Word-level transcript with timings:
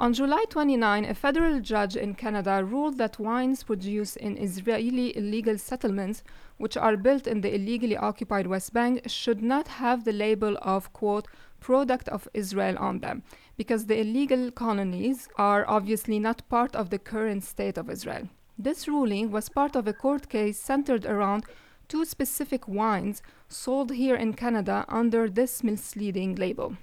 On 0.00 0.14
July 0.14 0.46
29, 0.48 1.04
a 1.04 1.12
federal 1.12 1.60
judge 1.60 1.94
in 1.94 2.14
Canada 2.14 2.64
ruled 2.64 2.96
that 2.96 3.18
wines 3.18 3.62
produced 3.62 4.16
in 4.16 4.38
Israeli 4.38 5.14
illegal 5.14 5.58
settlements, 5.58 6.22
which 6.56 6.74
are 6.74 6.96
built 6.96 7.26
in 7.26 7.42
the 7.42 7.54
illegally 7.54 7.98
occupied 7.98 8.46
West 8.46 8.72
Bank, 8.72 9.02
should 9.06 9.42
not 9.42 9.68
have 9.68 10.04
the 10.04 10.14
label 10.14 10.56
of, 10.62 10.90
quote, 10.94 11.28
product 11.60 12.08
of 12.08 12.26
Israel 12.32 12.78
on 12.78 13.00
them, 13.00 13.22
because 13.58 13.84
the 13.84 14.00
illegal 14.00 14.50
colonies 14.50 15.28
are 15.36 15.68
obviously 15.68 16.18
not 16.18 16.48
part 16.48 16.74
of 16.74 16.88
the 16.88 16.98
current 16.98 17.44
state 17.44 17.76
of 17.76 17.90
Israel. 17.90 18.26
This 18.58 18.88
ruling 18.88 19.30
was 19.30 19.50
part 19.50 19.76
of 19.76 19.86
a 19.86 19.92
court 19.92 20.30
case 20.30 20.58
centered 20.58 21.04
around 21.04 21.44
two 21.88 22.06
specific 22.06 22.66
wines 22.66 23.20
sold 23.48 23.92
here 23.92 24.16
in 24.16 24.32
Canada 24.32 24.86
under 24.88 25.28
this 25.28 25.62
misleading 25.62 26.36
label. 26.36 26.78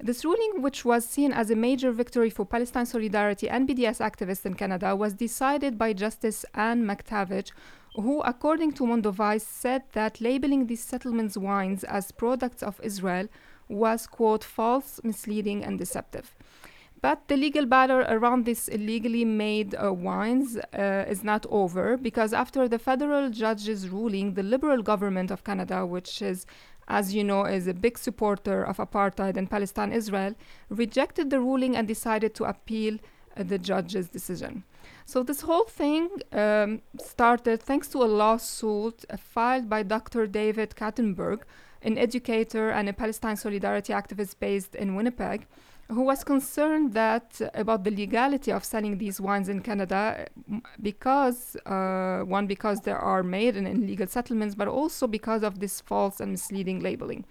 This 0.00 0.24
ruling, 0.24 0.62
which 0.62 0.84
was 0.84 1.04
seen 1.04 1.32
as 1.32 1.50
a 1.50 1.56
major 1.56 1.90
victory 1.90 2.30
for 2.30 2.46
Palestine 2.46 2.86
Solidarity 2.86 3.48
and 3.48 3.68
BDS 3.68 3.98
activists 4.00 4.46
in 4.46 4.54
Canada, 4.54 4.94
was 4.94 5.12
decided 5.12 5.76
by 5.76 5.92
Justice 5.92 6.44
Anne 6.54 6.84
Mactavish, 6.84 7.50
who, 7.96 8.20
according 8.20 8.72
to 8.74 8.84
Mondoweiss, 8.84 9.42
said 9.42 9.82
that 9.94 10.20
labeling 10.20 10.68
these 10.68 10.84
settlements' 10.84 11.36
wines 11.36 11.82
as 11.82 12.12
products 12.12 12.62
of 12.62 12.80
Israel 12.80 13.26
was, 13.68 14.06
quote, 14.06 14.44
false, 14.44 15.00
misleading, 15.02 15.64
and 15.64 15.80
deceptive. 15.80 16.36
But 17.00 17.26
the 17.26 17.36
legal 17.36 17.66
battle 17.66 18.04
around 18.08 18.44
these 18.44 18.68
illegally 18.68 19.24
made 19.24 19.74
uh, 19.74 19.92
wines 19.92 20.56
uh, 20.56 21.04
is 21.08 21.22
not 21.24 21.44
over 21.48 21.96
because 21.96 22.32
after 22.32 22.68
the 22.68 22.78
federal 22.78 23.30
judge's 23.30 23.88
ruling, 23.88 24.34
the 24.34 24.42
Liberal 24.42 24.82
government 24.82 25.30
of 25.30 25.44
Canada, 25.44 25.86
which 25.86 26.22
is 26.22 26.46
as 26.88 27.14
you 27.14 27.22
know, 27.22 27.44
is 27.44 27.66
a 27.68 27.74
big 27.74 27.98
supporter 27.98 28.64
of 28.64 28.78
apartheid 28.78 29.36
in 29.36 29.46
Palestine 29.46 29.92
Israel, 29.92 30.34
rejected 30.70 31.30
the 31.30 31.38
ruling 31.38 31.76
and 31.76 31.86
decided 31.86 32.34
to 32.34 32.44
appeal 32.44 32.98
uh, 33.36 33.42
the 33.42 33.58
judge's 33.58 34.08
decision. 34.08 34.64
So, 35.04 35.22
this 35.22 35.42
whole 35.42 35.64
thing 35.64 36.08
um, 36.32 36.82
started 37.00 37.62
thanks 37.62 37.88
to 37.88 37.98
a 37.98 38.08
lawsuit 38.22 39.04
uh, 39.08 39.16
filed 39.16 39.68
by 39.68 39.82
Dr. 39.82 40.26
David 40.26 40.74
Kattenburg, 40.74 41.42
an 41.82 41.96
educator 41.98 42.70
and 42.70 42.88
a 42.88 42.92
Palestine 42.92 43.36
solidarity 43.36 43.92
activist 43.92 44.36
based 44.40 44.74
in 44.74 44.96
Winnipeg, 44.96 45.46
who 45.90 46.02
was 46.02 46.22
concerned 46.22 46.92
that 46.92 47.40
uh, 47.40 47.48
about 47.54 47.84
the 47.84 47.90
legality 47.90 48.52
of 48.52 48.64
selling 48.64 48.98
these 48.98 49.20
wines 49.20 49.48
in 49.48 49.60
Canada 49.60 50.26
because 50.82 51.56
uh, 51.64 52.20
one 52.20 52.46
because 52.46 52.80
they 52.80 52.92
are 52.92 53.22
made 53.22 53.56
in 53.56 53.66
illegal 53.66 54.06
settlements 54.06 54.54
but 54.54 54.68
also 54.68 55.06
because 55.06 55.42
of 55.42 55.60
this 55.60 55.80
false 55.80 56.20
and 56.20 56.32
misleading 56.32 56.80
labeling. 56.80 57.24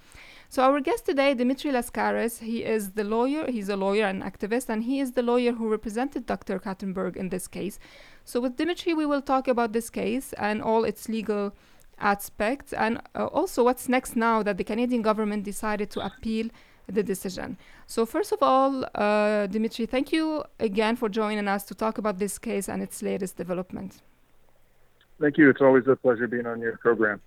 So 0.49 0.63
our 0.63 0.79
guest 0.79 1.05
today, 1.05 1.33
Dimitri 1.33 1.71
Lascaris, 1.71 2.39
he 2.39 2.63
is 2.63 2.91
the 2.91 3.03
lawyer, 3.03 3.51
he's 3.51 3.67
a 3.67 3.75
lawyer 3.75 4.05
and 4.05 4.23
activist, 4.23 4.69
and 4.69 4.83
he 4.83 5.01
is 5.01 5.11
the 5.11 5.21
lawyer 5.21 5.51
who 5.51 5.67
represented 5.67 6.25
Dr. 6.25 6.57
Kattenburg 6.57 7.17
in 7.17 7.27
this 7.29 7.49
case. 7.49 7.79
So 8.23 8.39
with 8.39 8.55
Dimitri, 8.55 8.93
we 8.93 9.05
will 9.05 9.21
talk 9.21 9.49
about 9.49 9.73
this 9.73 9.89
case 9.89 10.31
and 10.33 10.61
all 10.61 10.85
its 10.85 11.09
legal 11.09 11.53
aspects, 11.99 12.71
and 12.71 13.01
uh, 13.13 13.25
also 13.25 13.65
what's 13.65 13.89
next 13.89 14.15
now 14.15 14.41
that 14.43 14.57
the 14.57 14.63
Canadian 14.63 15.01
government 15.01 15.43
decided 15.43 15.89
to 15.91 16.05
appeal 16.05 16.49
the 16.87 17.03
decision. 17.03 17.57
So, 17.85 18.05
first 18.05 18.31
of 18.31 18.41
all, 18.41 18.85
uh, 18.95 19.47
Dimitri, 19.47 19.85
thank 19.85 20.11
you 20.11 20.43
again 20.59 20.95
for 20.95 21.09
joining 21.09 21.47
us 21.47 21.63
to 21.65 21.75
talk 21.75 21.97
about 21.97 22.17
this 22.17 22.37
case 22.37 22.69
and 22.69 22.81
its 22.81 23.01
latest 23.01 23.37
development. 23.37 24.01
Thank 25.19 25.37
you. 25.37 25.49
It's 25.49 25.61
always 25.61 25.87
a 25.87 25.95
pleasure 25.95 26.27
being 26.27 26.45
on 26.45 26.61
your 26.61 26.77
program. 26.77 27.21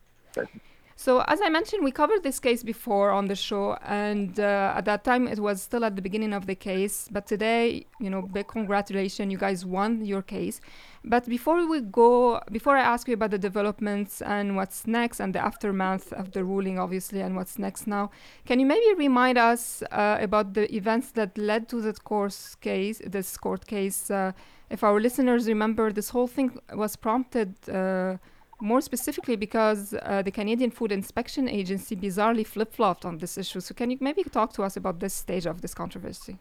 So, 1.03 1.20
as 1.29 1.41
I 1.41 1.48
mentioned, 1.48 1.83
we 1.83 1.93
covered 1.93 2.23
this 2.25 2.39
case 2.39 2.62
before 2.62 3.11
on 3.11 3.25
the 3.25 3.34
show, 3.34 3.79
and 3.87 4.39
uh, 4.39 4.75
at 4.77 4.84
that 4.84 5.03
time 5.03 5.27
it 5.27 5.39
was 5.39 5.62
still 5.62 5.83
at 5.83 5.97
the 5.97 6.03
beginning 6.03 6.34
of 6.34 6.45
the 6.45 6.55
case. 6.55 7.09
But 7.11 7.27
today, 7.27 7.87
you 7.98 8.11
know, 8.11 8.20
big 8.20 8.48
congratulations, 8.48 9.33
you 9.33 9.39
guys 9.39 9.65
won 9.65 10.05
your 10.05 10.20
case. 10.20 10.61
But 11.03 11.27
before 11.27 11.67
we 11.67 11.81
go, 11.81 12.42
before 12.53 12.77
I 12.77 12.83
ask 12.83 13.09
you 13.09 13.15
about 13.15 13.31
the 13.31 13.39
developments 13.39 14.20
and 14.20 14.57
what's 14.57 14.87
next 14.87 15.20
and 15.20 15.34
the 15.34 15.42
aftermath 15.42 16.13
of 16.13 16.33
the 16.33 16.45
ruling, 16.45 16.79
obviously, 16.79 17.23
and 17.23 17.35
what's 17.35 17.58
next 17.58 17.86
now, 17.86 18.11
can 18.45 18.61
you 18.61 18.67
maybe 18.67 18.95
remind 18.98 19.39
us 19.39 19.83
uh, 19.92 20.19
about 20.20 20.53
the 20.53 20.70
events 20.77 21.13
that 21.13 21.39
led 21.39 21.67
to 21.70 21.80
the 21.80 21.95
course 21.95 22.57
case, 22.57 23.01
this 23.07 23.39
court 23.39 23.67
case? 23.67 24.11
Uh, 24.11 24.33
if 24.69 24.85
our 24.85 25.01
listeners 25.01 25.48
remember, 25.48 25.91
this 25.92 26.11
whole 26.11 26.27
thing 26.27 26.61
was 26.74 26.95
prompted 26.95 27.55
uh, 27.70 28.19
more 28.61 28.81
specifically 28.81 29.37
because 29.37 29.95
uh, 29.95 30.23
the 30.23 30.31
Canadian 30.31 30.71
Food 30.71 30.93
Inspection 30.93 31.48
Agency 31.48 31.97
bizarrely 31.97 32.47
flip 32.47 32.73
flopped 32.73 33.05
on 33.05 33.19
this 33.19 33.39
issue. 33.39 33.61
So, 33.61 33.75
can 33.75 33.91
you 33.91 33.98
maybe 34.01 34.23
talk 34.25 34.53
to 34.55 34.63
us 34.63 34.77
about 34.77 35.01
this 35.01 35.15
stage 35.15 35.47
of 35.47 35.61
this 35.63 35.75
controversy? 35.75 36.39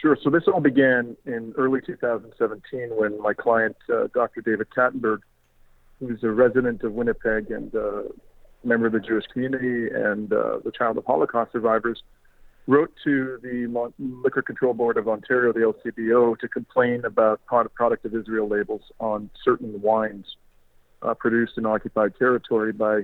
Sure. 0.00 0.16
So, 0.22 0.30
this 0.30 0.44
all 0.46 0.60
began 0.60 1.16
in 1.26 1.52
early 1.56 1.80
2017 1.80 2.96
when 2.96 3.20
my 3.20 3.34
client, 3.34 3.76
uh, 3.92 4.08
Dr. 4.14 4.40
David 4.40 4.68
Kattenburg, 4.76 5.20
who's 6.00 6.22
a 6.24 6.30
resident 6.30 6.82
of 6.82 6.92
Winnipeg 6.92 7.50
and 7.50 7.72
a 7.74 7.88
uh, 7.88 8.02
member 8.64 8.86
of 8.86 8.92
the 8.92 9.00
Jewish 9.00 9.26
community 9.32 9.92
and 9.94 10.32
uh, 10.32 10.58
the 10.64 10.72
child 10.72 10.98
of 10.98 11.04
Holocaust 11.04 11.52
survivors, 11.52 12.02
wrote 12.66 12.92
to 13.04 13.38
the 13.42 13.66
Liquor 13.98 14.42
Control 14.42 14.72
Board 14.72 14.96
of 14.96 15.08
Ontario, 15.08 15.52
the 15.52 15.60
LCBO, 15.60 16.38
to 16.38 16.48
complain 16.48 17.04
about 17.04 17.44
product 17.46 18.04
of 18.04 18.14
Israel 18.14 18.48
labels 18.48 18.82
on 19.00 19.30
certain 19.44 19.80
wines 19.82 20.36
uh, 21.02 21.14
produced 21.14 21.54
in 21.56 21.66
occupied 21.66 22.12
territory 22.18 22.72
by 22.72 23.02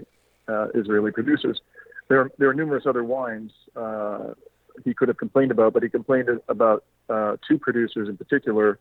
uh, 0.48 0.68
Israeli 0.74 1.12
producers. 1.12 1.60
There 2.08 2.20
are, 2.20 2.30
there 2.38 2.48
are 2.48 2.54
numerous 2.54 2.84
other 2.86 3.04
wines 3.04 3.52
uh, 3.76 4.34
he 4.84 4.94
could 4.94 5.08
have 5.08 5.18
complained 5.18 5.50
about, 5.50 5.72
but 5.72 5.82
he 5.82 5.88
complained 5.88 6.28
about 6.48 6.84
uh, 7.08 7.36
two 7.46 7.58
producers 7.58 8.08
in 8.08 8.16
particular, 8.16 8.78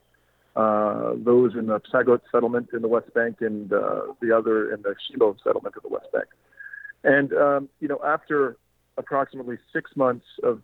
uh, 0.55 1.13
those 1.17 1.55
in 1.55 1.67
the 1.67 1.81
Psagot 1.91 2.21
settlement 2.31 2.69
in 2.73 2.81
the 2.81 2.87
West 2.87 3.13
Bank 3.13 3.37
and 3.41 3.71
uh, 3.73 4.01
the 4.21 4.35
other 4.35 4.73
in 4.73 4.81
the 4.81 4.95
Shiloh 5.07 5.35
settlement 5.43 5.75
of 5.75 5.83
the 5.83 5.89
West 5.89 6.07
Bank. 6.13 6.25
And, 7.03 7.33
um, 7.33 7.69
you 7.79 7.87
know, 7.87 7.99
after 8.05 8.57
approximately 8.97 9.57
six 9.73 9.91
months 9.95 10.25
of 10.43 10.61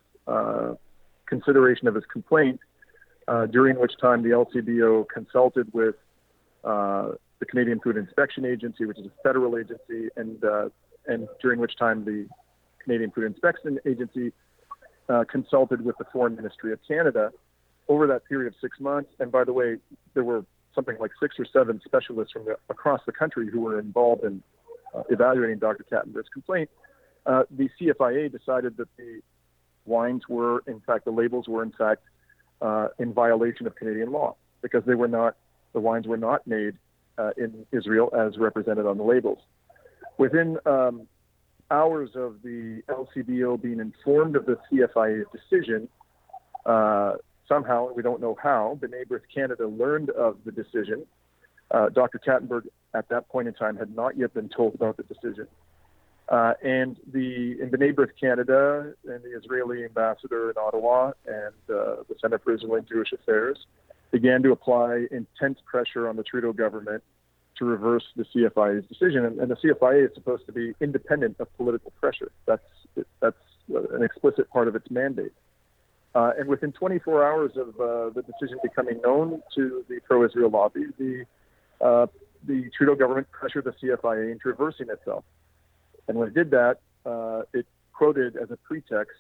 consideration 1.26 1.88
of 1.88 1.96
his 1.96 2.04
complaint, 2.12 2.60
during 3.52 3.80
which 3.80 3.94
time 4.00 4.24
the 4.24 4.30
LCBO 4.30 5.08
consulted 5.10 5.72
with 5.74 5.96
uh, 6.64 7.10
the 7.44 7.50
Canadian 7.50 7.80
Food 7.82 7.98
Inspection 7.98 8.46
Agency, 8.46 8.86
which 8.86 8.98
is 8.98 9.06
a 9.06 9.12
federal 9.22 9.58
agency, 9.58 10.10
and 10.16 10.44
uh, 10.46 10.70
and 11.08 11.28
during 11.42 11.60
which 11.60 11.76
time 11.78 12.06
the 12.06 12.26
Canadian 12.82 13.12
Food 13.12 13.26
Inspection 13.26 13.80
Agency 13.86 14.32
uh, 15.10 15.26
consulted 15.30 15.84
with 15.84 15.98
the 15.98 16.06
Foreign 16.14 16.38
Ministry 16.38 16.72
of 16.72 16.80
Canada 16.88 17.32
over 17.90 18.08
that 18.08 18.24
period 18.30 18.48
of 18.48 18.54
six 18.62 18.80
months. 18.80 19.10
And 19.20 19.30
by 19.30 19.44
the 19.44 19.52
way, 19.52 19.76
there 20.14 20.24
were 20.24 20.46
something 20.74 20.96
like 21.02 21.12
six 21.22 21.36
or 21.38 21.46
seven 21.52 21.82
specialists 21.84 22.32
from 22.32 22.46
the, 22.46 22.56
across 22.70 23.02
the 23.06 23.12
country 23.12 23.50
who 23.52 23.60
were 23.60 23.78
involved 23.78 24.24
in 24.24 24.42
uh, 24.96 25.04
evaluating 25.10 25.60
Dr. 25.60 25.86
Kattenburg's 25.92 26.30
complaint. 26.32 26.70
Uh, 27.26 27.44
the 27.52 27.68
CFIA 27.80 28.32
decided 28.32 28.78
that 28.78 28.88
the 28.96 29.20
wines 29.86 30.24
were, 30.30 30.64
in 30.66 30.80
fact, 30.80 31.04
the 31.04 31.12
labels 31.12 31.50
were, 31.50 31.64
in 31.64 31.74
fact, 31.74 32.04
uh, 32.62 32.88
in 33.00 33.14
violation 33.14 33.68
of 33.68 33.76
Canadian 33.76 34.14
law 34.14 34.36
because 34.62 34.84
they 34.86 34.96
were 34.96 35.10
not, 35.10 35.36
the 35.74 35.82
wines 35.82 36.08
were 36.08 36.18
not 36.18 36.48
made 36.48 36.76
uh, 37.18 37.32
in 37.38 37.66
Israel 37.72 38.12
as 38.18 38.38
represented 38.38 38.86
on 38.86 38.98
the 38.98 39.04
labels. 39.04 39.40
Within 40.18 40.58
um, 40.66 41.08
hours 41.72 42.12
of 42.16 42.42
the 42.44 42.82
LCBO 42.90 43.62
being 43.62 43.80
informed 43.80 44.36
of 44.36 44.46
the 44.46 44.58
CFIA's 44.72 45.28
decision, 45.32 45.88
uh, 46.66 47.14
somehow, 47.48 47.90
we 47.94 48.04
don't 48.04 48.22
know 48.22 48.38
how, 48.42 48.80
B'nai 48.82 49.06
B'rith 49.08 49.22
Canada 49.34 49.68
learned 49.68 50.10
of 50.12 50.38
the 50.46 50.52
decision. 50.52 51.06
Uh, 51.72 51.90
Dr. 51.90 52.20
Kattenburg, 52.20 52.68
at 52.94 53.10
that 53.10 53.28
point 53.30 53.48
in 53.48 53.54
time, 53.54 53.76
had 53.76 53.96
not 53.96 54.18
yet 54.18 54.34
been 54.34 54.50
told 54.50 54.76
about 54.76 54.98
the 54.98 55.04
decision. 55.04 55.48
Uh, 56.30 56.54
and 56.64 56.98
the 57.12 57.58
in 57.62 57.70
B'nai 57.70 57.94
B'rith 57.94 58.12
Canada 58.20 58.94
and 59.06 59.22
the 59.24 59.38
Israeli 59.38 59.84
ambassador 59.84 60.50
in 60.52 60.58
Ottawa 60.58 61.12
and 61.28 61.54
uh, 61.70 62.04
the 62.08 62.16
Center 62.22 62.40
for 62.40 62.54
Israel 62.54 62.76
and 62.76 62.88
Jewish 62.88 63.12
Affairs 63.12 63.58
began 64.12 64.42
to 64.44 64.52
apply 64.52 65.08
intense 65.12 65.60
pressure 65.66 66.08
on 66.08 66.16
the 66.16 66.24
Trudeau 66.24 66.54
government 66.54 67.04
to 67.58 67.66
reverse 67.66 68.04
the 68.16 68.24
CFIA's 68.24 68.88
decision. 68.88 69.26
And, 69.26 69.40
and 69.40 69.52
the 69.52 69.56
CFIA 69.56 70.06
is 70.10 70.12
supposed 70.16 70.46
to 70.48 70.52
be 70.52 70.74
independent 70.80 71.38
of 71.40 71.56
political 71.58 71.92
pressure. 72.00 72.32
That's 72.46 72.64
that's 73.20 73.38
an 73.70 74.04
explicit 74.04 74.50
part 74.50 74.68
of 74.68 74.76
its 74.76 74.90
mandate. 74.90 75.34
Uh, 76.16 76.32
and 76.38 76.48
within 76.48 76.72
24 76.72 77.24
hours 77.24 77.52
of 77.56 77.70
uh, 77.80 78.10
the 78.14 78.22
decision 78.22 78.60
becoming 78.62 79.02
known 79.02 79.42
to 79.56 79.84
the 79.90 80.00
pro-Israel 80.02 80.50
lobby, 80.50 80.86
the 81.00 81.26
uh, 81.82 82.08
the 82.46 82.70
Trudeau 82.78 82.96
government 82.96 83.28
pressured 83.32 83.64
the 83.64 83.72
CFIA 83.72 84.32
into 84.32 84.50
reversing 84.50 84.90
itself. 84.90 85.24
And 86.08 86.18
when 86.18 86.28
it 86.28 86.34
did 86.34 86.52
that, 86.52 86.80
uh, 87.06 87.44
it 87.54 87.66
quoted 87.94 88.36
as 88.36 88.52
a 88.52 88.58
pretext 88.58 89.18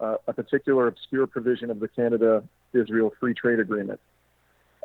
uh, 0.00 0.16
a 0.26 0.32
particular 0.32 0.86
obscure 0.86 1.26
provision 1.26 1.70
of 1.70 1.80
the 1.80 1.88
Canada 1.88 2.44
Israel 2.72 3.12
Free 3.18 3.34
Trade 3.34 3.60
Agreement. 3.60 4.00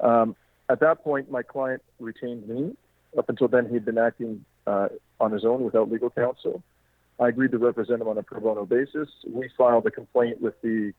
Um, 0.02 0.36
at 0.72 0.80
that 0.80 1.04
point, 1.04 1.30
my 1.30 1.44
client 1.44 1.82
retained 2.00 2.48
me. 2.48 2.74
Up 3.18 3.28
until 3.28 3.50
then, 3.50 3.68
he'd 3.70 3.84
been 3.84 3.98
acting 3.98 4.46
uh, 4.66 4.88
on 5.20 5.32
his 5.32 5.44
own 5.44 5.64
without 5.64 5.92
legal 5.92 6.10
counsel. 6.10 6.64
I 7.20 7.28
agreed 7.28 7.52
to 7.52 7.58
represent 7.58 8.02
him 8.02 8.08
on 8.08 8.18
a 8.18 8.24
pro 8.24 8.40
bono 8.40 8.66
basis. 8.66 9.10
We 9.28 9.50
filed 9.58 9.86
a 9.86 9.92
complaint 9.92 10.42
with 10.42 10.60
the 10.62 10.94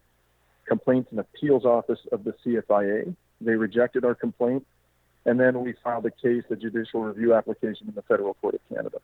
Complaints 0.66 1.10
and 1.10 1.18
Appeals 1.20 1.64
Office 1.64 1.98
of 2.12 2.22
the 2.24 2.34
CFIA. 2.44 3.16
They 3.40 3.52
rejected 3.52 4.04
our 4.04 4.14
complaint, 4.14 4.64
and 5.24 5.40
then 5.40 5.60
we 5.64 5.74
filed 5.82 6.06
a 6.06 6.10
case, 6.10 6.44
a 6.50 6.56
judicial 6.56 7.02
review 7.02 7.34
application 7.34 7.88
in 7.88 7.94
the 7.94 8.02
Federal 8.02 8.34
Court 8.34 8.54
of 8.54 8.60
Canada. 8.68 8.98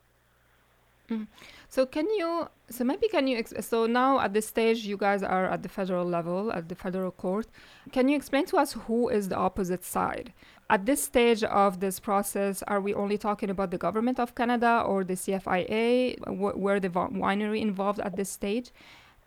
Mm. 1.10 1.26
So 1.68 1.86
can 1.86 2.06
you? 2.10 2.48
So 2.70 2.84
maybe 2.84 3.08
can 3.08 3.26
you? 3.26 3.42
So 3.60 3.86
now 3.86 4.20
at 4.20 4.34
this 4.34 4.46
stage, 4.46 4.84
you 4.84 4.96
guys 4.96 5.22
are 5.22 5.46
at 5.46 5.62
the 5.62 5.68
federal 5.68 6.04
level, 6.04 6.52
at 6.52 6.68
the 6.68 6.74
federal 6.74 7.10
court. 7.10 7.46
Can 7.92 8.08
you 8.08 8.16
explain 8.16 8.44
to 8.46 8.58
us 8.58 8.72
who 8.72 9.08
is 9.08 9.28
the 9.28 9.36
opposite 9.36 9.84
side? 9.84 10.32
At 10.70 10.84
this 10.84 11.02
stage 11.02 11.42
of 11.44 11.80
this 11.80 11.98
process, 11.98 12.62
are 12.64 12.80
we 12.80 12.92
only 12.92 13.16
talking 13.16 13.48
about 13.48 13.70
the 13.70 13.78
government 13.78 14.20
of 14.20 14.34
Canada 14.34 14.82
or 14.86 15.02
the 15.02 15.14
CFIA? 15.14 16.18
Wh- 16.26 16.58
were 16.58 16.78
the 16.78 16.90
winery 16.90 17.62
involved 17.62 18.00
at 18.00 18.16
this 18.16 18.28
stage? 18.28 18.70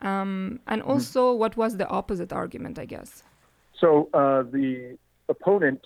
Um, 0.02 0.60
and 0.68 0.82
mm-hmm. 0.82 0.92
also, 0.92 1.34
what 1.34 1.58
was 1.58 1.78
the 1.78 1.88
opposite 1.88 2.32
argument? 2.32 2.78
I 2.78 2.86
guess. 2.86 3.24
So 3.80 4.10
uh, 4.14 4.44
the 4.44 4.98
opponent, 5.30 5.82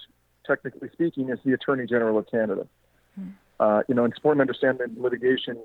technically 0.45 0.89
speaking, 0.91 1.29
is 1.29 1.39
the 1.45 1.53
Attorney 1.53 1.85
General 1.85 2.17
of 2.17 2.29
Canada. 2.29 2.67
Hmm. 3.15 3.29
Uh, 3.57 3.83
you 3.87 3.95
know, 3.95 4.03
in 4.03 4.11
important 4.11 4.41
understanding 4.41 4.95
litigation, 4.97 5.57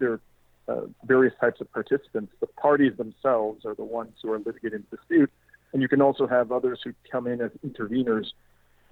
there 0.00 0.12
are 0.12 0.20
uh, 0.68 0.80
various 1.04 1.34
types 1.40 1.60
of 1.60 1.72
participants. 1.72 2.32
The 2.40 2.48
parties 2.48 2.96
themselves 2.96 3.64
are 3.64 3.76
the 3.76 3.84
ones 3.84 4.14
who 4.20 4.32
are 4.32 4.40
litigating 4.40 4.82
the 4.90 4.96
dispute, 4.96 5.30
and 5.72 5.80
you 5.80 5.86
can 5.86 6.02
also 6.02 6.26
have 6.26 6.50
others 6.50 6.80
who 6.82 6.92
come 7.12 7.28
in 7.28 7.40
as 7.40 7.52
interveners. 7.64 8.26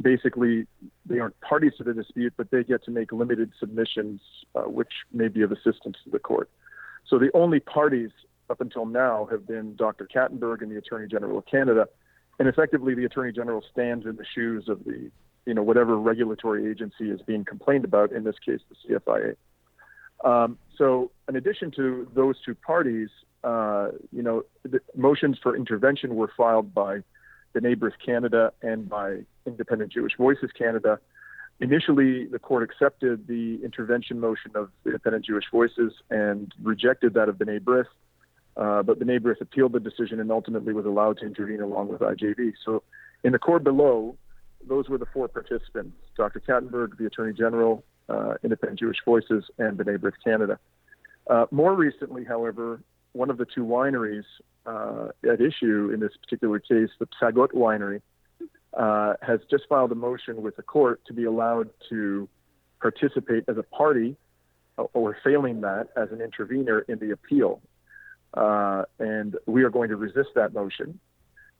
Basically, 0.02 0.66
they 1.06 1.20
aren't 1.20 1.38
parties 1.40 1.72
to 1.78 1.84
the 1.84 1.94
dispute, 1.94 2.34
but 2.36 2.50
they 2.50 2.64
get 2.64 2.84
to 2.84 2.90
make 2.90 3.12
limited 3.12 3.52
submissions, 3.60 4.20
uh, 4.54 4.62
which 4.62 4.92
may 5.12 5.28
be 5.28 5.42
of 5.42 5.52
assistance 5.52 5.96
to 6.04 6.10
the 6.10 6.18
court. 6.18 6.50
So 7.08 7.18
the 7.18 7.30
only 7.34 7.60
parties 7.60 8.10
up 8.50 8.60
until 8.60 8.86
now 8.86 9.28
have 9.30 9.46
been 9.46 9.76
Dr. 9.76 10.08
Kattenburg 10.12 10.62
and 10.62 10.70
the 10.70 10.78
Attorney 10.78 11.06
General 11.08 11.38
of 11.38 11.46
Canada, 11.46 11.86
and 12.38 12.48
effectively 12.48 12.94
the 12.94 13.04
Attorney 13.04 13.32
General 13.32 13.62
stands 13.72 14.04
in 14.06 14.16
the 14.16 14.24
shoes 14.34 14.68
of 14.68 14.84
the, 14.84 15.10
you 15.46 15.54
know, 15.54 15.62
whatever 15.62 15.96
regulatory 15.96 16.70
agency 16.70 17.10
is 17.10 17.20
being 17.22 17.44
complained 17.44 17.84
about. 17.84 18.12
In 18.12 18.24
this 18.24 18.36
case, 18.44 18.60
the 18.68 18.94
CFIA. 18.94 19.36
Um, 20.24 20.58
so, 20.76 21.10
in 21.28 21.36
addition 21.36 21.70
to 21.72 22.08
those 22.14 22.36
two 22.44 22.54
parties, 22.54 23.10
uh, 23.44 23.88
you 24.10 24.22
know, 24.22 24.42
motions 24.96 25.38
for 25.42 25.54
intervention 25.54 26.14
were 26.14 26.30
filed 26.36 26.74
by 26.74 27.02
B'nai 27.54 27.76
B'rith 27.76 27.98
Canada 28.04 28.52
and 28.62 28.88
by 28.88 29.18
Independent 29.46 29.92
Jewish 29.92 30.12
Voices 30.16 30.50
Canada. 30.56 30.98
Initially, 31.60 32.26
the 32.26 32.38
court 32.38 32.62
accepted 32.62 33.26
the 33.28 33.60
intervention 33.62 34.18
motion 34.18 34.52
of 34.54 34.70
Independent 34.84 35.24
Jewish 35.24 35.44
Voices 35.52 35.92
and 36.10 36.52
rejected 36.62 37.14
that 37.14 37.28
of 37.28 37.38
the 37.38 37.44
B'rith. 37.44 37.84
Uh, 38.56 38.82
but 38.82 38.98
the 38.98 39.04
B'rith 39.04 39.40
appealed 39.40 39.72
the 39.72 39.80
decision 39.80 40.20
and 40.20 40.30
ultimately 40.30 40.72
was 40.72 40.86
allowed 40.86 41.18
to 41.18 41.26
intervene 41.26 41.60
along 41.60 41.88
with 41.88 42.00
IJV. 42.00 42.54
So, 42.64 42.82
in 43.22 43.32
the 43.32 43.38
court 43.38 43.64
below, 43.64 44.16
those 44.66 44.88
were 44.88 44.98
the 44.98 45.06
four 45.06 45.28
participants 45.28 45.96
Dr. 46.16 46.40
Kattenburg, 46.40 46.96
the 46.98 47.06
Attorney 47.06 47.32
General, 47.32 47.84
uh, 48.08 48.34
Independent 48.42 48.78
Jewish 48.80 48.98
Voices, 49.04 49.44
and 49.58 49.78
the 49.78 49.84
B'rith 49.84 50.12
Canada. 50.22 50.58
Uh, 51.28 51.46
more 51.50 51.74
recently, 51.74 52.24
however, 52.24 52.80
one 53.12 53.30
of 53.30 53.38
the 53.38 53.46
two 53.46 53.64
wineries 53.64 54.24
uh, 54.66 55.08
at 55.30 55.40
issue 55.40 55.90
in 55.92 56.00
this 56.00 56.12
particular 56.22 56.58
case, 56.58 56.90
the 56.98 57.08
Psagot 57.20 57.52
Winery, 57.52 58.00
uh, 58.76 59.14
has 59.22 59.40
just 59.50 59.64
filed 59.68 59.92
a 59.92 59.94
motion 59.94 60.42
with 60.42 60.56
the 60.56 60.62
court 60.62 61.00
to 61.06 61.12
be 61.12 61.24
allowed 61.24 61.70
to 61.88 62.28
participate 62.80 63.44
as 63.48 63.56
a 63.56 63.62
party 63.62 64.16
uh, 64.78 64.82
or 64.92 65.16
failing 65.22 65.60
that 65.60 65.88
as 65.96 66.10
an 66.10 66.20
intervener 66.20 66.80
in 66.80 66.98
the 66.98 67.12
appeal. 67.12 67.60
Uh, 68.34 68.82
and 68.98 69.36
we 69.46 69.62
are 69.62 69.70
going 69.70 69.90
to 69.90 69.96
resist 69.96 70.30
that 70.34 70.52
motion. 70.52 70.98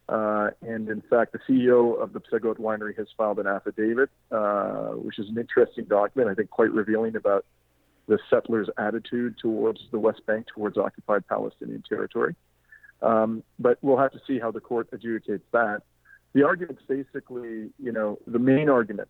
Uh, 0.09 0.51
and 0.61 0.89
in 0.89 1.03
fact, 1.09 1.33
the 1.33 1.39
CEO 1.49 1.99
of 2.01 2.13
the 2.13 2.21
Psagot 2.21 2.59
Winery 2.59 2.97
has 2.99 3.07
filed 3.17 3.39
an 3.39 3.47
affidavit, 3.47 4.11
uh, 4.31 4.89
which 4.91 5.19
is 5.19 5.29
an 5.29 5.39
interesting 5.39 5.85
document, 5.85 6.31
I 6.31 6.35
think 6.35 6.51
quite 6.51 6.73
revealing 6.73 7.17
about 7.17 7.47
the 8.07 8.19
settlers' 8.29 8.69
attitude 8.77 9.39
towards 9.39 9.81
the 9.93 9.99
West 9.99 10.27
Bank, 10.27 10.47
towards 10.55 10.77
occupied 10.77 11.27
Palestinian 11.27 11.83
territory. 11.89 12.35
Um, 13.05 13.43
but 13.59 13.79
we'll 13.83 13.99
have 13.99 14.13
to 14.13 14.21
see 14.27 14.39
how 14.39 14.51
the 14.51 14.61
court 14.61 14.91
adjudicates 14.91 15.43
that. 15.53 15.83
The 16.33 16.45
argument's 16.45 16.83
basically, 16.89 17.71
you 17.79 17.93
know, 17.93 18.19
the 18.27 18.39
main 18.39 18.69
argument, 18.69 19.09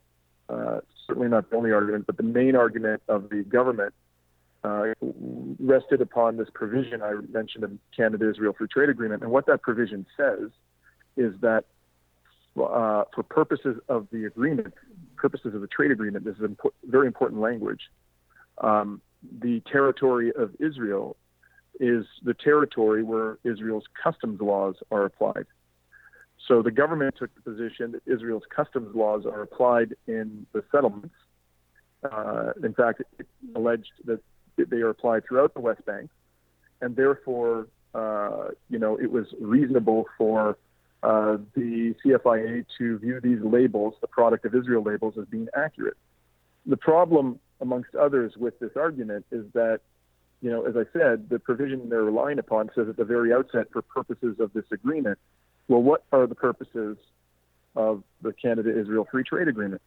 uh, 0.49 0.81
certainly 1.07 1.29
not 1.29 1.49
the 1.49 1.57
only 1.57 1.73
argument, 1.73 2.07
but 2.07 2.17
the 2.17 2.25
main 2.25 2.57
argument 2.57 3.03
of 3.09 3.31
the 3.31 3.45
government 3.45 3.95
uh, 4.65 4.87
rested 5.61 6.01
upon 6.01 6.37
this 6.37 6.49
provision 6.53 7.03
I 7.03 7.13
mentioned 7.31 7.65
in 7.65 7.79
Canada 7.97 8.29
Israel 8.29 8.53
Free 8.57 8.67
Trade 8.67 8.89
Agreement. 8.89 9.23
And 9.23 9.31
what 9.31 9.47
that 9.47 9.63
provision 9.63 10.07
says 10.17 10.51
is 11.17 11.35
that 11.41 11.65
uh, 12.57 13.05
for 13.15 13.23
purposes 13.23 13.77
of 13.89 14.09
the 14.11 14.25
agreement, 14.25 14.75
purposes 15.17 15.55
of 15.55 15.61
the 15.61 15.67
trade 15.67 15.91
agreement, 15.91 16.25
this 16.25 16.37
is 16.37 16.43
impo- 16.43 16.73
very 16.85 17.07
important 17.07 17.41
language. 17.41 17.83
Um, 18.59 19.01
the 19.41 19.61
territory 19.71 20.33
of 20.35 20.51
Israel 20.61 21.17
is 21.81 22.07
the 22.23 22.35
territory 22.35 23.03
where 23.03 23.39
Israel's 23.45 23.85
customs 24.03 24.41
laws 24.41 24.77
are 24.91 25.05
applied. 25.05 25.47
So 26.47 26.63
the 26.63 26.71
government 26.71 27.15
took 27.19 27.35
the 27.35 27.41
position 27.41 27.93
that 27.93 28.03
Israel's 28.07 28.45
customs 28.55 28.95
laws 28.95 29.25
are 29.25 29.43
applied 29.43 29.95
in 30.07 30.47
the 30.53 30.63
settlements. 30.71 31.15
Uh, 32.03 32.53
in 32.63 32.75
fact, 32.75 33.03
it 33.19 33.27
alleged 33.55 33.93
that 34.05 34.21
they 34.57 34.79
are 34.79 34.91
applied 34.91 35.25
throughout 35.27 35.55
the 35.55 35.61
West 35.61 35.85
Bank, 35.87 36.11
and 36.81 36.95
therefore, 36.95 37.67
uh, 37.95 38.49
you 38.69 38.79
know, 38.79 38.99
it 38.99 39.11
was 39.11 39.27
reasonable 39.41 40.07
for 40.19 40.59
uh, 41.03 41.39
the 41.55 41.95
CFIA 42.05 42.65
to 42.79 42.99
view 42.99 43.21
these 43.23 43.41
labels, 43.43 43.95
the 44.01 44.07
product 44.07 44.45
of 44.45 44.55
Israel 44.55 44.83
labels, 44.83 45.15
as 45.19 45.27
being 45.27 45.49
accurate. 45.57 45.97
The 46.67 46.77
problem, 46.77 47.39
amongst 47.61 47.95
others, 47.95 48.37
with 48.37 48.59
this 48.59 48.71
argument 48.77 49.27
is 49.31 49.45
that, 49.55 49.81
you 50.45 50.51
know, 50.51 50.67
as 50.67 50.77
I 50.77 50.85
said, 50.93 51.31
the 51.31 51.39
provision 51.39 51.89
they're 51.89 52.03
relying 52.03 52.39
upon 52.39 52.71
says 52.75 52.87
at 52.87 52.99
the 52.99 53.05
very 53.05 53.33
outset, 53.33 53.69
for 53.73 53.81
purposes 53.81 54.37
of 54.39 54.53
this 54.53 54.67
agreement, 54.71 55.19
well, 55.69 55.81
what 55.81 56.05
are 56.13 56.27
the 56.27 56.35
purposes 56.35 56.99
of 57.75 58.03
the 58.21 58.35
Canada 58.35 58.79
Israel 58.79 59.09
Free 59.11 59.25
Trade 59.25 59.49
Agreement? 59.49 59.81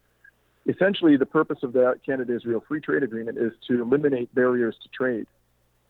Essentially, 0.67 1.15
the 1.15 1.27
purpose 1.27 1.59
of 1.61 1.73
that 1.73 1.99
Canada 2.03 2.35
Israel 2.35 2.63
Free 2.67 2.81
Trade 2.81 3.03
Agreement 3.03 3.37
is 3.37 3.51
to 3.67 3.83
eliminate 3.83 4.33
barriers 4.33 4.75
to 4.81 4.89
trade 4.89 5.27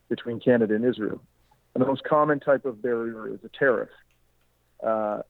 between 0.09 0.41
Canada 0.41 0.75
and 0.75 0.83
Israel. 0.83 1.21
And 1.73 1.81
the 1.81 1.87
most 1.87 2.03
common 2.03 2.41
type 2.41 2.65
of 2.65 2.81
barrier 2.81 3.29
is 3.29 3.39
a 3.45 3.49
tariff. 3.57 3.89
Uh, 4.85 5.21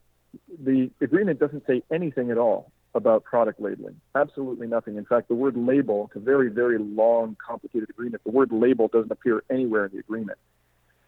the 0.63 0.89
agreement 0.99 1.39
doesn't 1.39 1.63
say 1.67 1.83
anything 1.91 2.31
at 2.31 2.39
all 2.39 2.71
about 2.97 3.23
product 3.23 3.61
labeling. 3.61 3.99
Absolutely 4.16 4.68
nothing. 4.68 4.97
In 4.97 5.06
fact, 5.06 5.27
the 5.30 5.35
word 5.35 5.56
label, 5.56 6.07
it's 6.07 6.16
a 6.16 6.19
very, 6.19 6.49
very 6.49 6.77
long, 6.77 7.37
complicated 7.45 7.89
agreement. 7.89 8.23
The 8.23 8.31
word 8.31 8.51
label 8.51 8.87
doesn't 8.87 9.11
appear 9.11 9.44
anywhere 9.49 9.85
in 9.85 9.92
the 9.94 9.99
agreement. 9.99 10.37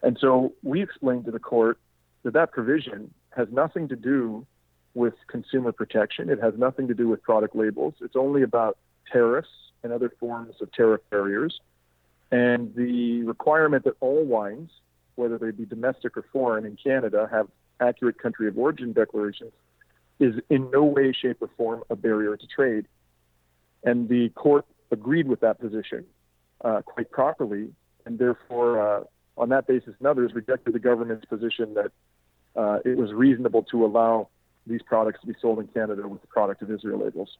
And 0.01 0.17
so 0.19 0.53
we 0.63 0.81
explained 0.81 1.25
to 1.25 1.31
the 1.31 1.39
court 1.39 1.77
that 2.23 2.33
that 2.33 2.51
provision 2.51 3.13
has 3.31 3.47
nothing 3.51 3.87
to 3.89 3.95
do 3.95 4.45
with 4.93 5.13
consumer 5.27 5.71
protection. 5.71 6.29
It 6.29 6.41
has 6.41 6.53
nothing 6.57 6.87
to 6.87 6.93
do 6.93 7.07
with 7.07 7.21
product 7.21 7.55
labels. 7.55 7.95
It's 8.01 8.15
only 8.15 8.43
about 8.43 8.77
tariffs 9.11 9.49
and 9.83 9.91
other 9.91 10.11
forms 10.19 10.55
of 10.61 10.71
tariff 10.71 11.01
barriers. 11.09 11.59
And 12.31 12.73
the 12.75 13.23
requirement 13.23 13.85
that 13.85 13.95
all 13.99 14.23
wines, 14.23 14.69
whether 15.15 15.37
they 15.37 15.51
be 15.51 15.65
domestic 15.65 16.15
or 16.17 16.25
foreign 16.31 16.65
in 16.65 16.77
Canada, 16.81 17.27
have 17.31 17.47
accurate 17.79 18.17
country 18.19 18.47
of 18.47 18.57
origin 18.57 18.93
declarations 18.93 19.51
is 20.19 20.35
in 20.49 20.69
no 20.71 20.83
way, 20.83 21.13
shape, 21.13 21.37
or 21.41 21.49
form 21.57 21.83
a 21.89 21.95
barrier 21.95 22.35
to 22.35 22.47
trade. 22.47 22.85
And 23.83 24.09
the 24.09 24.29
court 24.29 24.65
agreed 24.91 25.27
with 25.27 25.39
that 25.41 25.59
position 25.59 26.05
uh, 26.63 26.81
quite 26.81 27.09
properly, 27.11 27.69
and 28.05 28.19
therefore, 28.19 28.81
uh, 28.81 29.03
on 29.37 29.49
that 29.49 29.67
basis 29.67 29.93
and 29.99 30.07
others, 30.07 30.33
rejected 30.33 30.73
the 30.73 30.79
government's 30.79 31.25
position 31.25 31.73
that 31.75 31.91
uh, 32.55 32.79
it 32.83 32.97
was 32.97 33.13
reasonable 33.13 33.63
to 33.63 33.85
allow 33.85 34.27
these 34.67 34.81
products 34.81 35.21
to 35.21 35.27
be 35.27 35.33
sold 35.41 35.59
in 35.59 35.67
Canada 35.67 36.07
with 36.07 36.21
the 36.21 36.27
product 36.27 36.61
of 36.61 36.69
Israel 36.69 36.99
labels. 36.99 37.37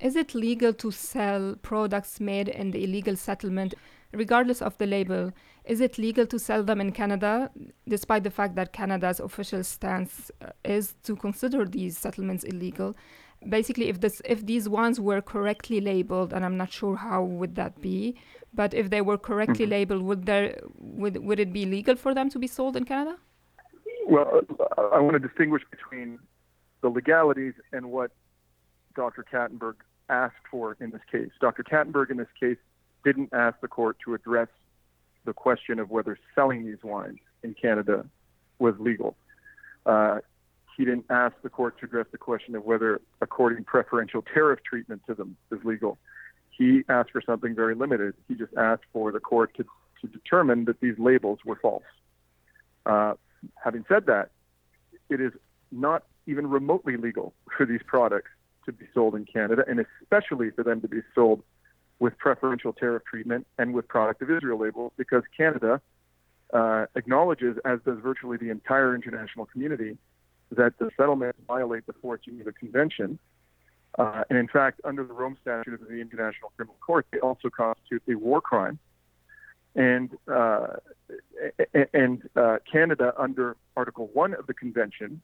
Is 0.00 0.14
it 0.14 0.34
legal 0.34 0.72
to 0.74 0.92
sell 0.92 1.56
products 1.60 2.20
made 2.20 2.48
in 2.48 2.70
the 2.70 2.84
illegal 2.84 3.16
settlement, 3.16 3.74
regardless 4.12 4.62
of 4.62 4.76
the 4.78 4.86
label? 4.86 5.32
Is 5.64 5.80
it 5.80 5.98
legal 5.98 6.26
to 6.26 6.38
sell 6.38 6.62
them 6.62 6.80
in 6.80 6.92
Canada, 6.92 7.50
despite 7.86 8.24
the 8.24 8.30
fact 8.30 8.54
that 8.54 8.72
Canada's 8.72 9.20
official 9.20 9.62
stance 9.62 10.30
uh, 10.40 10.50
is 10.64 10.94
to 11.02 11.14
consider 11.16 11.64
these 11.64 11.98
settlements 11.98 12.44
illegal? 12.44 12.96
Basically, 13.48 13.88
if 13.88 14.00
this 14.00 14.20
if 14.24 14.46
these 14.46 14.68
ones 14.68 14.98
were 14.98 15.20
correctly 15.20 15.80
labeled, 15.80 16.32
and 16.32 16.44
I'm 16.44 16.56
not 16.56 16.72
sure 16.72 16.96
how 16.96 17.22
would 17.22 17.54
that 17.54 17.80
be, 17.80 18.16
but 18.52 18.74
if 18.74 18.90
they 18.90 19.00
were 19.00 19.18
correctly 19.18 19.64
mm-hmm. 19.64 19.70
labeled, 19.70 20.02
would 20.02 20.26
there 20.26 20.58
would 20.78 21.18
would 21.18 21.38
it 21.38 21.52
be 21.52 21.64
legal 21.64 21.94
for 21.94 22.14
them 22.14 22.30
to 22.30 22.38
be 22.38 22.46
sold 22.46 22.76
in 22.76 22.84
Canada? 22.84 23.16
Well, 24.08 24.40
I 24.92 24.98
want 25.00 25.12
to 25.12 25.18
distinguish 25.20 25.62
between 25.70 26.18
the 26.80 26.88
legalities 26.88 27.54
and 27.72 27.92
what 27.92 28.10
Dr. 28.96 29.24
Kattenburg 29.30 29.74
asked 30.08 30.46
for 30.50 30.76
in 30.80 30.90
this 30.90 31.02
case. 31.12 31.30
Dr. 31.40 31.62
Kattenburg 31.62 32.10
in 32.10 32.16
this 32.16 32.28
case 32.40 32.56
didn't 33.08 33.32
ask 33.32 33.58
the 33.60 33.68
court 33.68 33.96
to 34.04 34.14
address 34.14 34.48
the 35.24 35.32
question 35.32 35.78
of 35.78 35.88
whether 35.90 36.18
selling 36.34 36.66
these 36.66 36.82
wines 36.82 37.20
in 37.42 37.54
Canada 37.54 38.04
was 38.58 38.74
legal. 38.78 39.16
Uh, 39.86 40.18
he 40.76 40.84
didn't 40.84 41.06
ask 41.08 41.34
the 41.42 41.48
court 41.48 41.78
to 41.78 41.86
address 41.86 42.06
the 42.12 42.18
question 42.18 42.54
of 42.54 42.64
whether 42.64 43.00
according 43.20 43.64
preferential 43.64 44.22
tariff 44.22 44.60
treatment 44.62 45.00
to 45.06 45.14
them 45.14 45.36
is 45.50 45.58
legal. 45.64 45.98
He 46.50 46.82
asked 46.88 47.10
for 47.10 47.22
something 47.22 47.54
very 47.54 47.74
limited. 47.74 48.14
He 48.28 48.34
just 48.34 48.54
asked 48.56 48.84
for 48.92 49.10
the 49.10 49.20
court 49.20 49.54
to, 49.56 49.64
to 50.02 50.06
determine 50.06 50.66
that 50.66 50.80
these 50.80 50.98
labels 50.98 51.38
were 51.46 51.56
false. 51.56 51.82
Uh, 52.84 53.14
having 53.64 53.84
said 53.88 54.06
that, 54.06 54.30
it 55.08 55.20
is 55.20 55.32
not 55.72 56.04
even 56.26 56.46
remotely 56.48 56.96
legal 56.96 57.32
for 57.56 57.64
these 57.64 57.80
products 57.86 58.30
to 58.66 58.72
be 58.72 58.86
sold 58.92 59.14
in 59.14 59.24
Canada, 59.24 59.64
and 59.66 59.84
especially 60.02 60.50
for 60.50 60.62
them 60.62 60.80
to 60.82 60.88
be 60.88 61.00
sold 61.14 61.42
with 61.98 62.16
preferential 62.18 62.72
tariff 62.72 63.02
treatment 63.04 63.46
and 63.58 63.74
with 63.74 63.88
product 63.88 64.22
of 64.22 64.30
Israel 64.30 64.58
labels, 64.58 64.92
because 64.96 65.22
Canada 65.36 65.80
uh, 66.52 66.86
acknowledges, 66.94 67.56
as 67.64 67.80
does 67.84 67.98
virtually 67.98 68.36
the 68.36 68.50
entire 68.50 68.94
international 68.94 69.46
community, 69.46 69.98
that 70.50 70.78
the 70.78 70.90
settlements 70.96 71.38
violate 71.46 71.86
the 71.86 71.92
Fourth 71.94 72.22
Geneva 72.22 72.52
Convention. 72.52 73.18
Uh, 73.98 74.22
and 74.30 74.38
in 74.38 74.48
fact, 74.48 74.80
under 74.84 75.04
the 75.04 75.12
Rome 75.12 75.36
Statute 75.40 75.74
of 75.74 75.88
the 75.88 76.00
International 76.00 76.52
Criminal 76.56 76.76
Court, 76.80 77.06
they 77.10 77.18
also 77.18 77.50
constitute 77.50 78.02
a 78.08 78.14
war 78.14 78.40
crime. 78.40 78.78
And 79.74 80.16
uh, 80.26 80.68
and 81.94 82.28
uh, 82.34 82.58
Canada, 82.70 83.12
under 83.18 83.56
Article 83.76 84.10
One 84.12 84.34
of 84.34 84.46
the 84.46 84.54
Convention, 84.54 85.20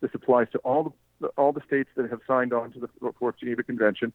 this 0.00 0.10
applies 0.14 0.48
to 0.52 0.58
all 0.58 0.94
the 1.20 1.28
all 1.36 1.52
the 1.52 1.60
states 1.66 1.90
that 1.96 2.08
have 2.10 2.20
signed 2.26 2.52
on 2.52 2.72
to 2.72 2.80
the 2.80 2.88
Fourth 3.18 3.36
Geneva 3.38 3.62
Convention, 3.62 4.12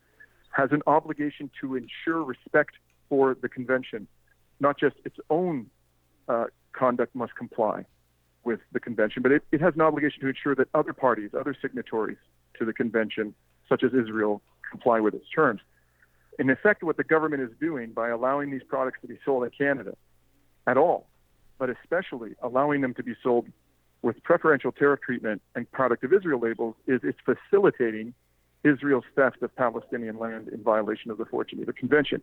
has 0.60 0.72
an 0.74 0.82
obligation 0.88 1.50
to 1.62 1.78
ensure 1.78 2.22
respect 2.22 2.76
for 3.08 3.38
the 3.42 3.48
convention, 3.48 4.08
not 4.60 4.78
just 4.78 4.96
its 5.06 5.16
own 5.30 5.68
uh, 6.28 6.46
conduct 6.74 7.16
must 7.16 7.34
comply 7.36 7.86
with 8.44 8.60
the 8.74 8.80
convention, 8.80 9.22
but 9.24 9.32
it, 9.32 9.42
it 9.54 9.62
has 9.62 9.74
an 9.76 9.82
obligation 9.82 10.20
to 10.22 10.28
ensure 10.28 10.56
that 10.56 10.68
other 10.74 10.92
parties, 10.92 11.30
other 11.40 11.56
signatories 11.62 12.18
to 12.58 12.66
the 12.66 12.74
convention, 12.74 13.34
such 13.70 13.84
as 13.84 13.92
Israel, 13.94 14.42
comply 14.70 15.00
with 15.00 15.14
its 15.14 15.30
terms. 15.34 15.62
In 16.38 16.50
effect, 16.50 16.84
what 16.84 16.98
the 16.98 17.06
government 17.06 17.42
is 17.42 17.52
doing 17.62 17.92
by 17.92 18.10
allowing 18.10 18.52
these 18.52 18.64
products 18.68 19.00
to 19.02 19.08
be 19.08 19.18
sold 19.24 19.46
in 19.46 19.52
Canada 19.52 19.96
at 20.68 20.78
all, 20.78 21.08
but 21.58 21.70
especially 21.70 22.32
allowing 22.42 22.82
them 22.82 22.94
to 22.96 23.04
be 23.04 23.16
sold 23.24 23.48
with 24.02 24.22
preferential 24.24 24.74
tariff 24.74 25.00
treatment 25.02 25.42
and 25.56 25.72
product 25.72 26.04
of 26.04 26.12
Israel 26.12 26.40
labels, 26.40 26.76
is 26.86 27.00
it's 27.04 27.20
facilitating 27.24 28.14
Israel's 28.64 29.06
theft 29.16 29.42
of 29.42 29.56
Palestinian 29.56 30.18
land 30.18 30.50
in 30.50 30.62
violation 30.64 31.12
of 31.12 31.18
the 31.18 31.26
Fourth 31.26 31.50
Geneva 31.50 31.74
Convention. 31.74 32.22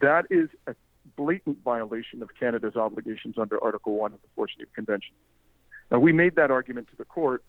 That 0.00 0.26
is 0.30 0.48
a 0.66 0.74
blatant 1.16 1.62
violation 1.64 2.22
of 2.22 2.30
Canada's 2.38 2.76
obligations 2.76 3.36
under 3.38 3.62
Article 3.62 3.94
1 3.94 4.12
of 4.12 4.22
the 4.22 4.28
Fourth 4.34 4.50
Geneva 4.54 4.70
Convention. 4.74 5.14
Now, 5.90 5.98
we 5.98 6.12
made 6.12 6.36
that 6.36 6.50
argument 6.50 6.88
to 6.88 6.96
the 6.96 7.04
court. 7.04 7.44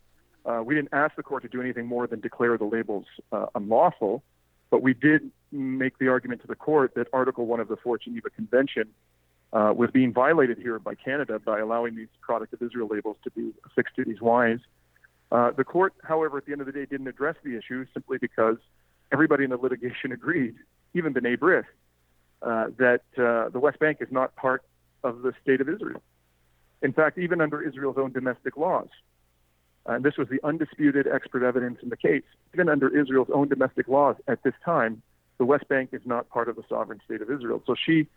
Uh, 0.45 0.61
we 0.65 0.75
didn't 0.75 0.93
ask 0.93 1.15
the 1.15 1.23
court 1.23 1.43
to 1.43 1.49
do 1.49 1.61
anything 1.61 1.85
more 1.85 2.07
than 2.07 2.19
declare 2.19 2.57
the 2.57 2.65
labels 2.65 3.05
uh, 3.31 3.45
unlawful, 3.55 4.23
but 4.69 4.81
we 4.81 4.93
did 4.93 5.31
make 5.51 5.97
the 5.97 6.09
argument 6.09 6.41
to 6.41 6.47
the 6.47 6.55
court 6.55 6.93
that 6.95 7.07
Article 7.13 7.45
1 7.45 7.59
of 7.59 7.67
the 7.67 7.77
Fourth 7.77 8.01
Geneva 8.01 8.29
Convention 8.29 8.89
uh, 9.53 9.71
was 9.75 9.91
being 9.91 10.11
violated 10.11 10.57
here 10.57 10.79
by 10.79 10.95
Canada 10.95 11.39
by 11.39 11.59
allowing 11.59 11.95
these 11.95 12.07
product 12.21 12.53
of 12.53 12.61
Israel 12.61 12.87
labels 12.91 13.17
to 13.23 13.31
be 13.31 13.53
affixed 13.65 13.95
to 13.95 14.03
these 14.03 14.19
wines. 14.19 14.61
Uh, 15.31 15.51
the 15.51 15.63
court, 15.63 15.93
however, 16.03 16.37
at 16.37 16.45
the 16.45 16.51
end 16.51 16.61
of 16.61 16.67
the 16.67 16.73
day, 16.73 16.85
didn't 16.85 17.07
address 17.07 17.35
the 17.43 17.57
issue 17.57 17.85
simply 17.93 18.17
because 18.17 18.57
everybody 19.11 19.43
in 19.43 19.49
the 19.49 19.57
litigation 19.57 20.11
agreed, 20.19 20.55
even 20.93 21.13
B'nai 21.13 21.37
B'rith, 21.37 21.65
uh, 22.41 22.67
that 22.77 23.01
uh, 23.17 23.49
the 23.49 23.59
West 23.59 23.79
Bank 23.79 23.97
is 24.01 24.09
not 24.11 24.35
part 24.35 24.63
of 25.03 25.21
the 25.21 25.33
state 25.41 25.61
of 25.61 25.69
Israel. 25.69 26.01
In 26.81 26.93
fact, 26.93 27.17
even 27.17 27.41
under 27.41 27.61
Israel's 27.61 27.97
own 27.97 28.11
domestic 28.11 28.57
laws, 28.57 28.89
and 29.85 30.03
this 30.03 30.17
was 30.17 30.27
the 30.29 30.39
undisputed 30.43 31.07
expert 31.07 31.43
evidence 31.43 31.79
in 31.81 31.89
the 31.89 31.97
case, 31.97 32.23
even 32.53 32.69
under 32.69 32.87
Israel's 32.95 33.29
own 33.33 33.47
domestic 33.47 33.87
laws 33.87 34.15
at 34.27 34.43
this 34.43 34.53
time, 34.63 35.01
the 35.37 35.45
West 35.45 35.67
Bank 35.67 35.89
is 35.91 36.01
not 36.05 36.29
part 36.29 36.47
of 36.47 36.55
the 36.55 36.63
sovereign 36.69 37.01
state 37.05 37.21
of 37.21 37.29
Israel. 37.29 37.61
So 37.65 37.75
she 37.75 38.07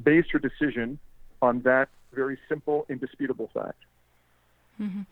based 0.00 0.30
her 0.32 0.38
decision 0.38 0.98
on 1.42 1.62
that 1.62 1.88
very 2.12 2.38
simple, 2.48 2.86
indisputable 2.88 3.50
fact. 3.52 3.82
Mm-hmm. 4.80 5.02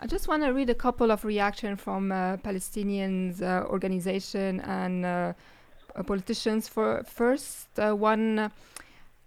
I 0.00 0.06
just 0.06 0.28
want 0.28 0.42
to 0.44 0.50
read 0.50 0.70
a 0.70 0.74
couple 0.74 1.10
of 1.10 1.24
reactions 1.24 1.80
from 1.80 2.12
uh, 2.12 2.36
Palestinians 2.38 3.42
uh, 3.42 3.66
organization 3.66 4.60
and 4.60 5.04
uh, 5.04 5.32
politicians. 6.06 6.68
For 6.68 7.02
first, 7.04 7.68
uh, 7.78 7.92
one 7.92 8.50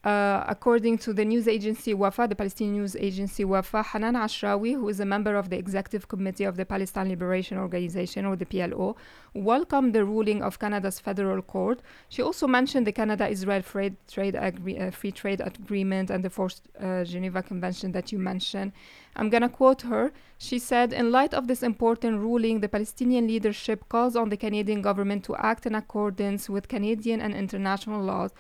uh, 0.04 0.44
according 0.48 0.98
to 0.98 1.14
the 1.14 1.24
news 1.24 1.48
agency 1.48 1.94
Wafa, 1.94 2.28
the 2.28 2.36
Palestinian 2.36 2.78
news 2.78 2.96
agency 2.96 3.46
Wafa, 3.46 3.84
Hanan 3.84 4.16
Ashrawi, 4.16 4.74
who 4.74 4.90
is 4.90 5.00
a 5.00 5.06
member 5.06 5.36
of 5.36 5.50
the 5.50 5.58
executive 5.58 6.08
committee 6.08 6.44
of 6.44 6.58
the 6.58 6.66
Palestine 6.66 7.08
Liberation 7.10 7.58
Organization 7.60 8.26
or 8.26 8.36
the 8.36 8.46
PLO, 8.46 8.96
welcomed 9.36 9.94
the 9.94 10.04
ruling 10.04 10.42
of 10.42 10.58
Canada's 10.58 11.00
federal 11.00 11.44
court. 11.44 11.82
She 12.10 12.24
also 12.24 12.48
mentioned 12.48 12.88
the 12.88 12.92
Canada-Israel 12.92 13.62
free 13.62 13.96
trade, 14.08 14.36
uh, 14.36 14.90
free 14.90 15.12
trade 15.12 15.40
agreement 15.40 16.10
and 16.10 16.26
the 16.26 16.32
Fourth 16.32 16.62
uh, 16.80 17.04
Geneva 17.04 17.44
Convention 17.44 17.92
that 17.92 18.12
you 18.12 18.18
mentioned. 18.18 18.72
I'm 19.16 19.30
going 19.30 19.42
to 19.42 19.50
quote 19.50 19.84
her. 19.84 20.12
She 20.38 20.58
said, 20.58 20.94
In 20.94 21.12
light 21.12 21.34
of 21.34 21.48
this 21.48 21.62
important 21.62 22.20
ruling, 22.20 22.62
the 22.62 22.70
Palestinian 22.70 23.28
leadership 23.28 23.88
calls 23.90 24.16
on 24.16 24.30
the 24.30 24.38
Canadian 24.38 24.82
government 24.82 25.24
to 25.26 25.36
act 25.36 25.66
in 25.66 25.76
accordance 25.76 26.50
with 26.50 26.68
Canadian 26.68 27.22
and 27.22 27.36
international 27.36 28.02
laws 28.02 28.32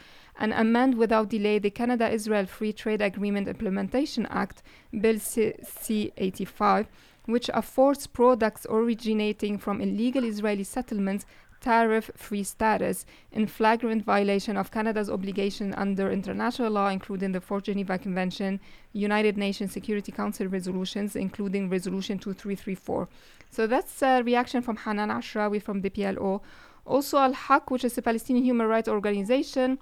and 0.41 0.53
amend 0.53 0.95
without 0.95 1.29
delay 1.29 1.59
the 1.59 1.69
Canada 1.69 2.09
Israel 2.09 2.47
Free 2.47 2.73
Trade 2.73 2.99
Agreement 2.99 3.47
Implementation 3.47 4.25
Act, 4.25 4.63
Bill 4.99 5.19
C 5.19 6.11
85, 6.17 6.87
which 7.25 7.47
affords 7.53 8.07
products 8.07 8.65
originating 8.67 9.59
from 9.59 9.79
illegal 9.79 10.23
Israeli 10.23 10.63
settlements 10.63 11.27
tariff 11.59 12.09
free 12.15 12.41
status 12.41 13.05
in 13.31 13.45
flagrant 13.45 14.03
violation 14.03 14.57
of 14.57 14.71
Canada's 14.71 15.11
obligation 15.11 15.75
under 15.75 16.11
international 16.11 16.71
law, 16.71 16.87
including 16.87 17.33
the 17.33 17.39
Fourth 17.39 17.65
Geneva 17.65 17.99
Convention, 17.99 18.59
United 18.93 19.37
Nations 19.37 19.71
Security 19.71 20.11
Council 20.11 20.47
resolutions, 20.47 21.15
including 21.15 21.69
Resolution 21.69 22.17
2334. 22.17 23.07
So 23.51 23.67
that's 23.67 24.01
a 24.01 24.23
reaction 24.23 24.63
from 24.63 24.77
Hanan 24.77 25.09
Ashrawi 25.09 25.61
from 25.61 25.81
the 25.81 25.91
PLO. 25.91 26.41
Also, 26.83 27.19
Al 27.19 27.33
Haq, 27.33 27.69
which 27.69 27.83
is 27.83 27.95
a 27.99 28.01
Palestinian 28.01 28.43
human 28.43 28.65
rights 28.65 28.89
organization, 28.89 29.77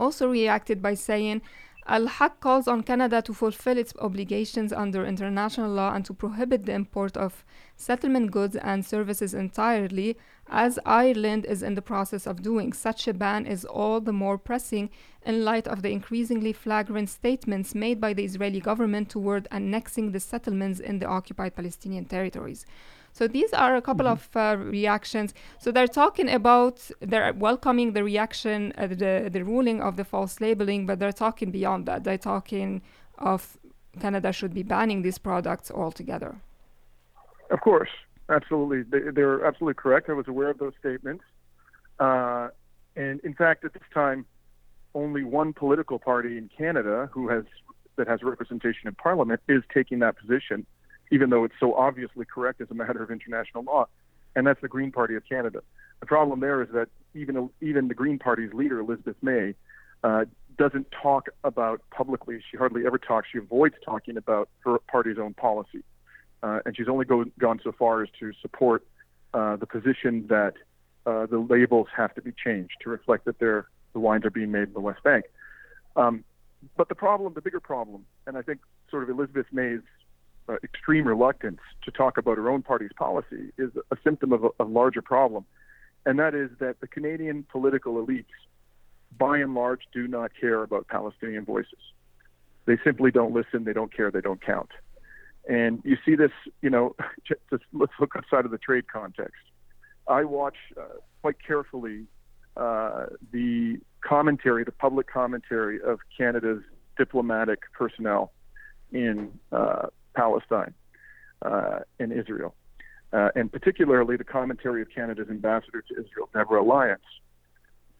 also 0.00 0.28
reacted 0.28 0.80
by 0.80 0.94
saying, 0.94 1.42
Al 1.86 2.06
Haq 2.06 2.40
calls 2.40 2.68
on 2.68 2.82
Canada 2.82 3.20
to 3.22 3.34
fulfill 3.34 3.76
its 3.76 3.92
obligations 3.98 4.72
under 4.72 5.04
international 5.04 5.70
law 5.70 5.92
and 5.92 6.04
to 6.04 6.14
prohibit 6.14 6.66
the 6.66 6.72
import 6.72 7.16
of 7.16 7.44
settlement 7.76 8.30
goods 8.30 8.54
and 8.54 8.84
services 8.84 9.34
entirely, 9.34 10.16
as 10.48 10.78
Ireland 10.84 11.46
is 11.46 11.62
in 11.62 11.74
the 11.74 11.82
process 11.82 12.26
of 12.26 12.42
doing. 12.42 12.72
Such 12.72 13.08
a 13.08 13.14
ban 13.14 13.46
is 13.46 13.64
all 13.64 14.00
the 14.00 14.12
more 14.12 14.38
pressing 14.38 14.90
in 15.24 15.44
light 15.44 15.66
of 15.66 15.82
the 15.82 15.90
increasingly 15.90 16.52
flagrant 16.52 17.08
statements 17.08 17.74
made 17.74 18.00
by 18.00 18.12
the 18.12 18.24
Israeli 18.24 18.60
government 18.60 19.08
toward 19.08 19.48
annexing 19.50 20.12
the 20.12 20.20
settlements 20.20 20.80
in 20.80 20.98
the 20.98 21.06
occupied 21.06 21.56
Palestinian 21.56 22.04
territories. 22.04 22.66
So 23.12 23.26
these 23.26 23.52
are 23.52 23.76
a 23.76 23.82
couple 23.82 24.06
mm-hmm. 24.06 24.36
of 24.36 24.60
uh, 24.60 24.62
reactions. 24.62 25.34
So 25.58 25.70
they're 25.70 25.88
talking 25.88 26.28
about 26.30 26.90
they're 27.00 27.32
welcoming 27.32 27.92
the 27.92 28.04
reaction, 28.04 28.72
uh, 28.78 28.86
the 28.86 29.28
the 29.30 29.44
ruling 29.44 29.80
of 29.80 29.96
the 29.96 30.04
false 30.04 30.40
labeling, 30.40 30.86
but 30.86 30.98
they're 30.98 31.12
talking 31.12 31.50
beyond 31.50 31.86
that. 31.86 32.04
They're 32.04 32.18
talking 32.18 32.82
of 33.18 33.58
Canada 34.00 34.32
should 34.32 34.54
be 34.54 34.62
banning 34.62 35.02
these 35.02 35.18
products 35.18 35.70
altogether. 35.70 36.36
Of 37.50 37.60
course, 37.60 37.90
absolutely, 38.28 38.82
they, 38.82 39.22
are 39.22 39.44
absolutely 39.44 39.74
correct. 39.74 40.08
I 40.08 40.12
was 40.12 40.28
aware 40.28 40.50
of 40.50 40.58
those 40.58 40.72
statements, 40.78 41.24
uh, 41.98 42.48
and 42.94 43.20
in 43.20 43.34
fact, 43.34 43.64
at 43.64 43.72
this 43.72 43.82
time, 43.92 44.24
only 44.94 45.24
one 45.24 45.52
political 45.52 45.98
party 45.98 46.38
in 46.38 46.48
Canada 46.56 47.08
who 47.12 47.28
has 47.28 47.44
that 47.96 48.06
has 48.06 48.22
representation 48.22 48.88
in 48.88 48.94
Parliament 48.94 49.40
is 49.48 49.62
taking 49.74 49.98
that 49.98 50.16
position 50.16 50.64
even 51.10 51.30
though 51.30 51.44
it's 51.44 51.54
so 51.58 51.74
obviously 51.74 52.24
correct 52.24 52.60
as 52.60 52.70
a 52.70 52.74
matter 52.74 53.02
of 53.02 53.10
international 53.10 53.64
law, 53.64 53.86
and 54.34 54.46
that's 54.46 54.60
the 54.60 54.68
Green 54.68 54.92
Party 54.92 55.14
of 55.14 55.22
Canada. 55.28 55.62
The 56.00 56.06
problem 56.06 56.40
there 56.40 56.62
is 56.62 56.68
that 56.72 56.88
even 57.14 57.50
even 57.60 57.88
the 57.88 57.94
Green 57.94 58.18
Party's 58.18 58.52
leader, 58.54 58.78
Elizabeth 58.80 59.16
May, 59.22 59.54
uh, 60.04 60.24
doesn't 60.56 60.86
talk 60.90 61.28
about 61.44 61.80
publicly. 61.90 62.40
She 62.50 62.56
hardly 62.56 62.86
ever 62.86 62.98
talks. 62.98 63.28
She 63.32 63.38
avoids 63.38 63.74
talking 63.84 64.16
about 64.16 64.48
her 64.60 64.78
party's 64.90 65.18
own 65.18 65.34
policy, 65.34 65.82
uh, 66.42 66.60
and 66.64 66.76
she's 66.76 66.88
only 66.88 67.04
go, 67.04 67.24
gone 67.38 67.60
so 67.62 67.72
far 67.72 68.02
as 68.02 68.08
to 68.20 68.32
support 68.40 68.86
uh, 69.34 69.56
the 69.56 69.66
position 69.66 70.26
that 70.28 70.54
uh, 71.06 71.26
the 71.26 71.38
labels 71.38 71.88
have 71.96 72.14
to 72.14 72.22
be 72.22 72.32
changed 72.32 72.74
to 72.82 72.90
reflect 72.90 73.24
that 73.24 73.38
the 73.38 73.64
wines 73.94 74.24
are 74.24 74.30
being 74.30 74.50
made 74.50 74.68
in 74.68 74.72
the 74.72 74.80
West 74.80 75.02
Bank. 75.02 75.24
Um, 75.96 76.24
but 76.76 76.88
the 76.88 76.94
problem, 76.94 77.32
the 77.34 77.40
bigger 77.40 77.60
problem, 77.60 78.04
and 78.26 78.36
I 78.36 78.42
think 78.42 78.60
sort 78.90 79.02
of 79.02 79.10
Elizabeth 79.10 79.46
May's 79.52 79.80
uh, 80.48 80.56
extreme 80.62 81.06
reluctance 81.06 81.60
to 81.82 81.90
talk 81.90 82.18
about 82.18 82.36
her 82.36 82.50
own 82.50 82.62
party's 82.62 82.92
policy 82.96 83.52
is 83.58 83.70
a 83.90 83.96
symptom 84.02 84.32
of 84.32 84.44
a, 84.44 84.48
a 84.60 84.64
larger 84.64 85.02
problem, 85.02 85.44
and 86.06 86.18
that 86.18 86.34
is 86.34 86.50
that 86.60 86.80
the 86.80 86.86
Canadian 86.86 87.44
political 87.50 87.94
elites, 87.94 88.24
by 89.18 89.38
and 89.38 89.54
large, 89.54 89.82
do 89.92 90.06
not 90.06 90.30
care 90.38 90.62
about 90.62 90.88
Palestinian 90.88 91.44
voices. 91.44 91.78
They 92.66 92.78
simply 92.84 93.10
don't 93.10 93.34
listen, 93.34 93.64
they 93.64 93.72
don't 93.72 93.94
care, 93.94 94.10
they 94.10 94.20
don't 94.20 94.40
count. 94.40 94.70
And 95.48 95.80
you 95.84 95.96
see 96.04 96.14
this, 96.14 96.32
you 96.62 96.70
know, 96.70 96.94
just 97.28 97.64
let's 97.72 97.92
look 97.98 98.12
outside 98.16 98.44
of 98.44 98.50
the 98.50 98.58
trade 98.58 98.86
context. 98.92 99.42
I 100.08 100.24
watch 100.24 100.56
uh, 100.76 100.82
quite 101.22 101.36
carefully 101.44 102.06
uh, 102.56 103.06
the 103.32 103.78
commentary, 104.00 104.64
the 104.64 104.72
public 104.72 105.06
commentary 105.06 105.80
of 105.80 106.00
Canada's 106.16 106.62
diplomatic 106.96 107.60
personnel 107.72 108.32
in 108.92 109.30
uh, 109.52 109.86
Palestine 110.20 110.74
uh, 111.42 111.78
and 111.98 112.12
Israel, 112.12 112.54
uh, 113.12 113.30
and 113.34 113.50
particularly 113.50 114.16
the 114.16 114.28
commentary 114.38 114.82
of 114.82 114.88
Canada's 114.94 115.30
ambassador 115.30 115.82
to 115.88 115.94
Israel, 115.94 116.28
Deborah 116.34 116.62
Lyons. 116.62 117.10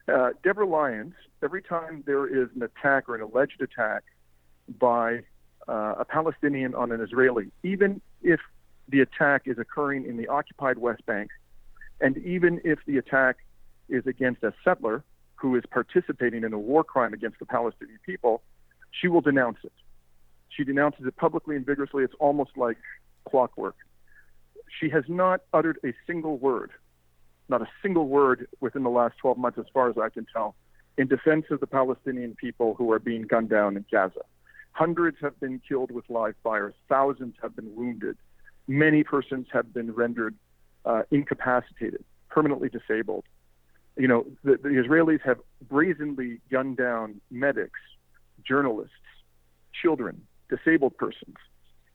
Uh, 0.07 0.29
Deborah 0.43 0.67
Lyons, 0.67 1.15
every 1.43 1.63
time 1.63 2.03
there 2.05 2.27
is 2.27 2.47
an 2.55 2.61
attack 2.61 3.09
or 3.09 3.15
an 3.15 3.21
alleged 3.21 3.59
attack 3.61 4.03
by 4.79 5.23
uh, 5.67 5.95
a 6.03 6.05
Palestinian 6.05 6.75
on 6.75 6.91
an 6.91 7.01
Israeli, 7.01 7.47
even 7.63 8.01
if 8.21 8.39
the 8.89 9.01
attack 9.01 9.43
is 9.45 9.57
occurring 9.57 10.05
in 10.05 10.17
the 10.17 10.27
occupied 10.27 10.77
West 10.77 11.03
Bank, 11.07 11.29
and 12.01 12.17
even 12.17 12.61
if 12.63 12.79
the 12.85 12.97
attack 12.97 13.37
is 13.89 14.05
against 14.05 14.43
a 14.43 14.53
settler 14.63 15.03
who 15.35 15.55
is 15.55 15.63
participating 15.71 16.43
in 16.43 16.53
a 16.53 16.59
war 16.59 16.83
crime 16.83 17.13
against 17.13 17.39
the 17.39 17.45
Palestinian 17.45 17.99
people, 18.05 18.43
she 18.91 19.07
will 19.07 19.21
denounce 19.21 19.57
it. 19.63 19.73
She 20.55 20.63
denounces 20.63 21.05
it 21.05 21.15
publicly 21.15 21.55
and 21.55 21.65
vigorously. 21.65 22.03
It's 22.03 22.13
almost 22.19 22.51
like 22.55 22.77
clockwork. 23.29 23.75
She 24.79 24.89
has 24.89 25.03
not 25.07 25.41
uttered 25.53 25.79
a 25.85 25.93
single 26.07 26.37
word, 26.37 26.71
not 27.49 27.61
a 27.61 27.69
single 27.81 28.07
word 28.07 28.47
within 28.59 28.83
the 28.83 28.89
last 28.89 29.17
12 29.19 29.37
months, 29.37 29.57
as 29.59 29.65
far 29.73 29.89
as 29.89 29.97
I 29.97 30.09
can 30.09 30.25
tell, 30.31 30.55
in 30.97 31.07
defense 31.07 31.45
of 31.51 31.59
the 31.59 31.67
Palestinian 31.67 32.35
people 32.35 32.75
who 32.75 32.91
are 32.91 32.99
being 32.99 33.23
gunned 33.23 33.49
down 33.49 33.77
in 33.77 33.85
Gaza. 33.91 34.21
Hundreds 34.73 35.17
have 35.21 35.37
been 35.39 35.61
killed 35.67 35.91
with 35.91 36.09
live 36.09 36.35
fire, 36.43 36.73
thousands 36.87 37.35
have 37.41 37.55
been 37.55 37.75
wounded, 37.75 38.17
many 38.67 39.03
persons 39.03 39.47
have 39.51 39.73
been 39.73 39.91
rendered 39.91 40.35
uh, 40.85 41.03
incapacitated, 41.11 42.03
permanently 42.29 42.69
disabled. 42.69 43.25
You 43.97 44.07
know, 44.07 44.25
the, 44.43 44.57
the 44.61 44.69
Israelis 44.69 45.21
have 45.23 45.39
brazenly 45.67 46.39
gunned 46.49 46.77
down 46.77 47.19
medics, 47.29 47.79
journalists, 48.45 48.93
children, 49.73 50.21
disabled 50.51 50.95
persons. 50.97 51.37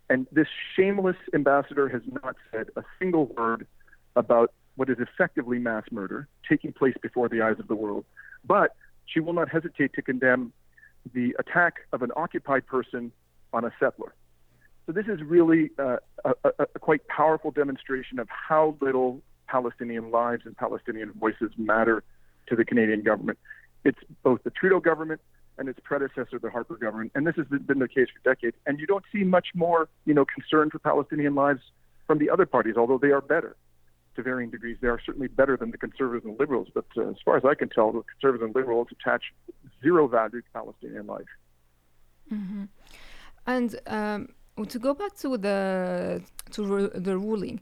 And 0.08 0.26
this 0.32 0.48
shameless 0.74 1.16
ambassador 1.34 1.88
has 1.88 2.02
not 2.22 2.36
said 2.50 2.68
a 2.76 2.82
single 2.98 3.26
word 3.26 3.66
about 4.16 4.52
what 4.76 4.88
is 4.90 4.96
effectively 4.98 5.58
mass 5.58 5.84
murder 5.90 6.28
taking 6.48 6.72
place 6.72 6.94
before 7.02 7.28
the 7.28 7.42
eyes 7.42 7.56
of 7.58 7.68
the 7.68 7.74
world. 7.74 8.04
But 8.44 8.70
she 9.06 9.20
will 9.20 9.32
not 9.32 9.48
hesitate 9.48 9.92
to 9.94 10.02
condemn 10.02 10.52
the 11.12 11.34
attack 11.38 11.74
of 11.92 12.02
an 12.02 12.10
occupied 12.16 12.66
person 12.66 13.12
on 13.52 13.64
a 13.64 13.72
settler. 13.78 14.14
So 14.86 14.92
this 14.92 15.06
is 15.06 15.20
really 15.22 15.70
uh, 15.78 15.96
a, 16.24 16.34
a, 16.44 16.50
a, 16.74 16.78
quite 16.78 17.06
powerful 17.08 17.50
demonstration 17.50 18.18
of 18.18 18.28
how 18.28 18.76
little 18.80 19.20
Palestinian 19.48 20.10
lives 20.10 20.42
and 20.46 20.56
Palestinian 20.56 21.12
voices 21.12 21.50
matter 21.56 22.04
to 22.48 22.56
the 22.56 22.64
Canadian 22.64 23.02
government. 23.02 23.38
It's 23.84 23.98
both 24.22 24.42
the 24.44 24.50
Trudeau 24.50 24.80
government 24.80 25.20
and 25.58 25.68
its 25.68 25.78
predecessor, 25.82 26.38
the 26.38 26.50
Harper 26.50 26.76
government, 26.76 27.12
and 27.14 27.26
this 27.26 27.36
has 27.36 27.46
been 27.46 27.78
the 27.78 27.88
case 27.88 28.08
for 28.14 28.34
decades. 28.34 28.56
And 28.66 28.78
you 28.78 28.86
don't 28.86 29.04
see 29.12 29.24
much 29.24 29.48
more, 29.54 29.88
you 30.04 30.14
know, 30.14 30.24
concern 30.24 30.70
for 30.70 30.78
Palestinian 30.78 31.34
lives 31.34 31.62
from 32.06 32.18
the 32.18 32.30
other 32.30 32.46
parties, 32.46 32.76
although 32.76 32.98
they 32.98 33.10
are 33.10 33.20
better 33.20 33.56
to 34.16 34.22
varying 34.22 34.50
degrees. 34.50 34.78
They 34.80 34.88
are 34.88 35.00
certainly 35.04 35.28
better 35.28 35.56
than 35.56 35.70
the 35.70 35.78
conservatives 35.78 36.26
and 36.26 36.38
liberals. 36.38 36.68
But 36.74 36.86
uh, 36.96 37.10
as 37.10 37.16
far 37.24 37.36
as 37.36 37.44
I 37.44 37.54
can 37.54 37.68
tell, 37.68 37.92
the 37.92 38.02
conservatives 38.02 38.46
and 38.46 38.54
liberals 38.54 38.88
attach 38.90 39.24
zero 39.82 40.08
value 40.08 40.40
to 40.40 40.48
Palestinian 40.52 41.06
life. 41.06 41.32
Mm-hmm. 42.32 42.64
And 43.46 43.80
um, 43.86 44.28
to 44.68 44.78
go 44.78 44.94
back 44.94 45.14
to 45.16 45.36
the 45.36 46.22
to 46.52 46.88
the 46.88 47.16
ruling. 47.16 47.60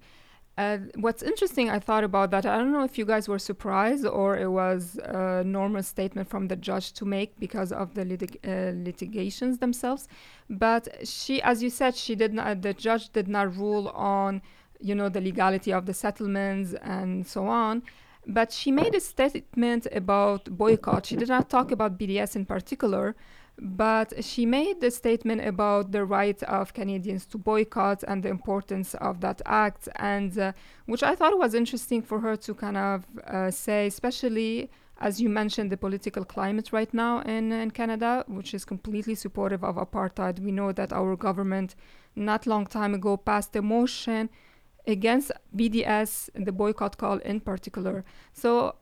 Uh, 0.57 0.79
what's 0.95 1.23
interesting, 1.23 1.69
I 1.69 1.81
thought 1.81 2.05
about 2.05 2.31
that. 2.31 2.47
I 2.47 2.57
don't 2.59 2.71
know 2.71 2.85
if 2.85 2.97
you 2.97 3.05
guys 3.05 3.29
were 3.29 3.41
surprised 3.41 4.07
or 4.07 4.39
it 4.39 4.51
was 4.53 4.97
a 5.03 5.43
normal 5.43 5.83
statement 5.83 6.29
from 6.29 6.47
the 6.47 6.55
judge 6.55 6.93
to 6.93 7.05
make 7.05 7.39
because 7.41 7.73
of 7.73 7.95
the 7.95 8.05
litig- 8.05 8.39
uh, 8.47 8.73
litigations 8.85 9.59
themselves. 9.59 10.07
But 10.49 11.09
she, 11.09 11.43
as 11.43 11.61
you 11.61 11.71
said, 11.71 11.97
she 11.97 12.15
did 12.15 12.33
not. 12.33 12.63
The 12.63 12.73
judge 12.73 13.11
did 13.11 13.27
not 13.27 13.57
rule 13.57 13.89
on, 13.89 14.43
you 14.79 14.95
know, 14.95 15.09
the 15.09 15.21
legality 15.21 15.73
of 15.73 15.87
the 15.87 15.95
settlements 15.95 16.75
and 16.75 17.27
so 17.27 17.49
on. 17.49 17.83
But 18.25 18.53
she 18.53 18.71
made 18.71 18.95
a 18.95 19.01
statement 19.01 19.89
about 19.91 20.45
boycott. 20.57 21.07
She 21.07 21.17
did 21.17 21.29
not 21.29 21.51
talk 21.51 21.73
about 21.73 21.99
BDS 21.99 22.37
in 22.37 22.47
particular, 22.47 23.17
but 23.59 24.25
she 24.25 24.47
made 24.47 24.81
the 24.81 24.91
statement 24.91 25.45
about 25.47 25.93
the 25.93 26.05
right 26.05 26.43
of 26.45 26.75
Canadians 26.75 27.27
to 27.27 27.39
boycott 27.39 28.03
and 28.07 28.23
the 28.23 28.29
importance 28.29 28.95
of 28.95 29.21
that 29.21 29.41
act, 29.47 29.89
and 29.97 30.39
uh, 30.39 30.53
which 30.87 31.03
I 31.03 31.15
thought 31.15 31.39
was 31.39 31.55
interesting 31.55 32.03
for 32.03 32.21
her 32.21 32.37
to 32.37 32.55
kind 32.55 32.77
of 32.77 33.05
uh, 33.27 33.51
say, 33.51 33.87
especially 33.87 34.71
as 34.99 35.21
you 35.21 35.29
mentioned, 35.29 35.73
the 35.73 35.77
political 35.77 36.25
climate 36.25 36.73
right 36.73 36.93
now 36.95 37.21
in, 37.23 37.51
in 37.53 37.71
Canada, 37.73 38.25
which 38.29 38.55
is 38.55 38.65
completely 38.65 39.15
supportive 39.15 39.65
of 39.65 39.77
apartheid. 39.77 40.39
We 40.39 40.53
know 40.53 40.73
that 40.73 40.93
our 40.93 41.17
government, 41.17 41.75
not 42.15 42.47
long 42.47 42.67
time 42.67 42.95
ago, 42.95 43.17
passed 43.17 43.57
a 43.57 43.63
motion 43.63 44.31
against 44.87 45.33
BDS, 45.57 46.31
the 46.35 46.53
boycott 46.53 46.97
call 46.97 47.19
in 47.19 47.41
particular. 47.41 48.05
So 48.33 48.77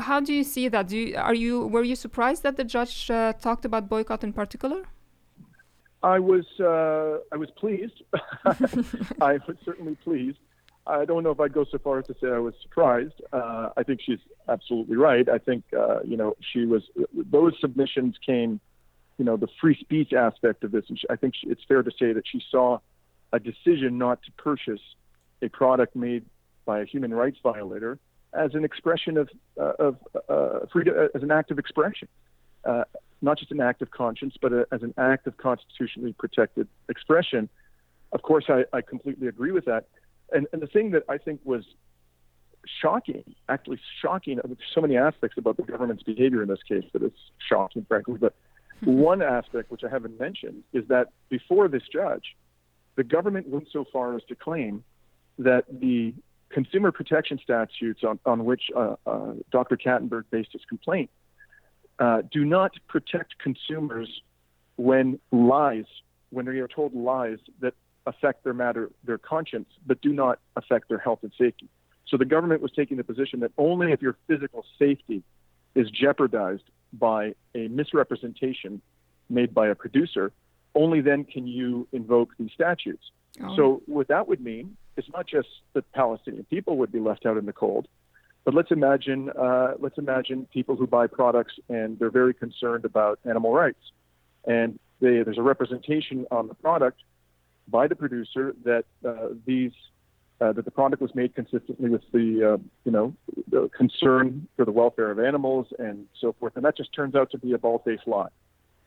how 0.00 0.20
do 0.20 0.32
you 0.32 0.44
see 0.44 0.68
that? 0.68 0.88
Do 0.88 0.96
you, 0.96 1.16
are 1.16 1.34
you 1.34 1.66
were 1.66 1.82
you 1.82 1.96
surprised 1.96 2.42
that 2.42 2.56
the 2.56 2.64
judge 2.64 3.10
uh, 3.10 3.32
talked 3.34 3.64
about 3.64 3.88
boycott 3.88 4.24
in 4.24 4.32
particular? 4.32 4.84
I 6.02 6.18
was 6.18 6.46
uh, 6.60 7.18
I 7.32 7.36
was 7.36 7.50
pleased. 7.56 8.02
I 9.20 9.38
was 9.46 9.56
certainly 9.64 9.96
pleased. 9.96 10.38
I 10.86 11.04
don't 11.04 11.22
know 11.22 11.30
if 11.30 11.40
I'd 11.40 11.52
go 11.52 11.64
so 11.70 11.78
far 11.78 11.98
as 11.98 12.06
to 12.06 12.14
say 12.20 12.28
I 12.28 12.38
was 12.38 12.54
surprised. 12.62 13.20
Uh, 13.32 13.70
I 13.76 13.82
think 13.82 14.00
she's 14.04 14.20
absolutely 14.48 14.96
right. 14.96 15.28
I 15.28 15.38
think 15.38 15.64
uh, 15.76 16.00
you 16.02 16.16
know 16.16 16.34
she 16.52 16.64
was. 16.64 16.82
Those 17.14 17.54
submissions 17.60 18.16
came, 18.24 18.60
you 19.18 19.24
know, 19.24 19.36
the 19.36 19.48
free 19.60 19.76
speech 19.78 20.12
aspect 20.12 20.64
of 20.64 20.70
this, 20.70 20.84
and 20.88 20.98
she, 20.98 21.06
I 21.10 21.16
think 21.16 21.34
she, 21.34 21.48
it's 21.48 21.62
fair 21.66 21.82
to 21.82 21.90
say 21.98 22.12
that 22.12 22.24
she 22.26 22.42
saw 22.50 22.78
a 23.32 23.40
decision 23.40 23.98
not 23.98 24.22
to 24.22 24.32
purchase 24.32 24.80
a 25.42 25.48
product 25.48 25.94
made 25.94 26.24
by 26.64 26.80
a 26.80 26.84
human 26.84 27.12
rights 27.12 27.38
violator 27.42 27.98
as 28.34 28.54
an 28.54 28.64
expression 28.64 29.16
of, 29.16 29.28
uh, 29.60 29.72
of 29.78 29.96
uh, 30.28 30.66
freedom, 30.72 30.94
uh, 30.98 31.06
as 31.14 31.22
an 31.22 31.30
act 31.30 31.50
of 31.50 31.58
expression, 31.58 32.08
uh, 32.64 32.84
not 33.22 33.38
just 33.38 33.50
an 33.50 33.60
act 33.60 33.82
of 33.82 33.90
conscience, 33.90 34.34
but 34.40 34.52
a, 34.52 34.66
as 34.70 34.82
an 34.82 34.94
act 34.98 35.26
of 35.26 35.36
constitutionally 35.36 36.12
protected 36.12 36.68
expression. 36.88 37.48
Of 38.12 38.22
course, 38.22 38.44
I, 38.48 38.64
I 38.72 38.80
completely 38.80 39.28
agree 39.28 39.52
with 39.52 39.64
that. 39.64 39.86
And, 40.32 40.46
and 40.52 40.60
the 40.60 40.66
thing 40.66 40.90
that 40.92 41.04
I 41.08 41.18
think 41.18 41.40
was 41.44 41.64
shocking, 42.80 43.24
actually 43.48 43.80
shocking, 44.02 44.40
there's 44.44 44.58
so 44.74 44.80
many 44.80 44.96
aspects 44.96 45.38
about 45.38 45.56
the 45.56 45.62
government's 45.62 46.02
behavior 46.02 46.42
in 46.42 46.48
this 46.48 46.62
case 46.68 46.84
that 46.92 47.02
it's 47.02 47.18
shocking, 47.48 47.84
frankly. 47.86 48.18
But 48.18 48.34
one 48.84 49.22
aspect, 49.22 49.70
which 49.70 49.84
I 49.84 49.88
haven't 49.88 50.18
mentioned, 50.20 50.62
is 50.72 50.86
that 50.88 51.08
before 51.28 51.68
this 51.68 51.82
judge, 51.90 52.36
the 52.96 53.04
government 53.04 53.48
went 53.48 53.68
so 53.72 53.84
far 53.92 54.16
as 54.16 54.22
to 54.24 54.34
claim 54.34 54.84
that 55.38 55.64
the 55.70 56.14
consumer 56.50 56.92
protection 56.92 57.38
statutes 57.42 58.02
on, 58.04 58.18
on 58.24 58.44
which 58.44 58.64
uh, 58.74 58.96
uh, 59.06 59.32
Dr. 59.50 59.76
Kattenburg 59.76 60.24
based 60.30 60.52
his 60.52 60.62
complaint 60.68 61.10
uh, 61.98 62.22
do 62.30 62.44
not 62.44 62.72
protect 62.88 63.38
consumers 63.38 64.22
when 64.76 65.18
lies, 65.32 65.84
when 66.30 66.46
they 66.46 66.58
are 66.58 66.68
told 66.68 66.94
lies 66.94 67.38
that 67.60 67.74
affect 68.06 68.44
their 68.44 68.54
matter, 68.54 68.90
their 69.04 69.18
conscience, 69.18 69.68
but 69.86 70.00
do 70.00 70.12
not 70.12 70.38
affect 70.56 70.88
their 70.88 70.98
health 70.98 71.18
and 71.22 71.32
safety. 71.36 71.68
So 72.06 72.16
the 72.16 72.24
government 72.24 72.62
was 72.62 72.72
taking 72.72 72.96
the 72.96 73.04
position 73.04 73.40
that 73.40 73.52
only 73.58 73.92
if 73.92 74.00
your 74.00 74.16
physical 74.26 74.64
safety 74.78 75.22
is 75.74 75.90
jeopardized 75.90 76.64
by 76.92 77.34
a 77.54 77.68
misrepresentation 77.68 78.80
made 79.28 79.52
by 79.52 79.68
a 79.68 79.74
producer, 79.74 80.32
only 80.74 81.00
then 81.00 81.24
can 81.24 81.46
you 81.46 81.86
invoke 81.92 82.30
these 82.38 82.50
statutes. 82.54 83.10
Oh. 83.42 83.56
So 83.56 83.82
what 83.86 84.08
that 84.08 84.26
would 84.28 84.40
mean 84.40 84.76
it's 84.98 85.08
not 85.12 85.26
just 85.26 85.48
that 85.74 85.90
Palestinian 85.92 86.44
people 86.44 86.76
would 86.78 86.92
be 86.92 87.00
left 87.00 87.24
out 87.24 87.36
in 87.36 87.46
the 87.46 87.52
cold, 87.52 87.86
but 88.44 88.52
let's 88.52 88.70
imagine 88.70 89.30
uh, 89.30 89.74
let's 89.78 89.96
imagine 89.96 90.46
people 90.52 90.74
who 90.76 90.86
buy 90.86 91.06
products 91.06 91.54
and 91.68 91.98
they're 91.98 92.10
very 92.10 92.34
concerned 92.34 92.84
about 92.84 93.18
animal 93.24 93.52
rights, 93.52 93.92
and 94.46 94.78
they, 95.00 95.22
there's 95.22 95.38
a 95.38 95.42
representation 95.42 96.26
on 96.30 96.48
the 96.48 96.54
product 96.54 97.00
by 97.68 97.86
the 97.86 97.94
producer 97.94 98.54
that 98.64 98.84
uh, 99.06 99.28
these 99.46 99.72
uh, 100.40 100.52
that 100.52 100.64
the 100.64 100.70
product 100.70 101.00
was 101.00 101.14
made 101.14 101.34
consistently 101.34 101.88
with 101.88 102.02
the 102.12 102.54
uh, 102.54 102.58
you 102.84 102.90
know 102.90 103.14
the 103.48 103.70
concern 103.76 104.48
for 104.56 104.64
the 104.64 104.72
welfare 104.72 105.10
of 105.10 105.18
animals 105.20 105.66
and 105.78 106.06
so 106.20 106.34
forth, 106.40 106.54
and 106.56 106.64
that 106.64 106.76
just 106.76 106.92
turns 106.92 107.14
out 107.14 107.30
to 107.30 107.38
be 107.38 107.52
a 107.52 107.58
bald-faced 107.58 108.06
lie. 108.06 108.28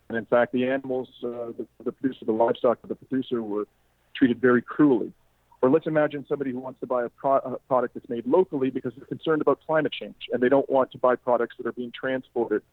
And 0.09 0.17
in 0.17 0.25
fact, 0.25 0.51
the 0.51 0.67
animals, 0.67 1.07
uh, 1.23 1.55
the, 1.57 1.65
the 1.85 1.91
producer, 1.93 2.25
the 2.25 2.33
livestock 2.33 2.79
of 2.83 2.89
the 2.89 2.95
producer, 2.95 3.41
were 3.41 3.65
treated 4.13 4.41
very 4.41 4.61
cruelly. 4.61 5.13
Or 5.61 5.69
let's 5.69 5.85
imagine 5.85 6.25
somebody 6.27 6.51
who 6.51 6.59
wants 6.59 6.79
to 6.79 6.87
buy 6.87 7.05
a, 7.05 7.09
pro- 7.09 7.37
a, 7.37 7.57
product 7.67 7.93
that's 7.93 8.09
made 8.09 8.25
locally 8.25 8.71
because 8.71 8.93
they're 8.95 9.05
concerned 9.05 9.41
about 9.41 9.59
climate 9.65 9.93
change 9.93 10.15
and 10.31 10.41
they 10.41 10.49
don't 10.49 10.69
want 10.69 10.91
to 10.91 10.97
buy 10.97 11.15
products 11.15 11.55
that 11.57 11.67
are 11.67 11.71
being 11.71 11.91
transported, 11.91 12.63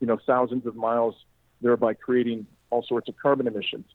you 0.00 0.06
know, 0.06 0.18
thousands 0.24 0.64
of 0.64 0.76
miles, 0.76 1.14
thereby 1.60 1.94
creating 1.94 2.46
all 2.70 2.84
sorts 2.86 3.08
of 3.08 3.16
carbon 3.16 3.46
emissions. 3.48 3.86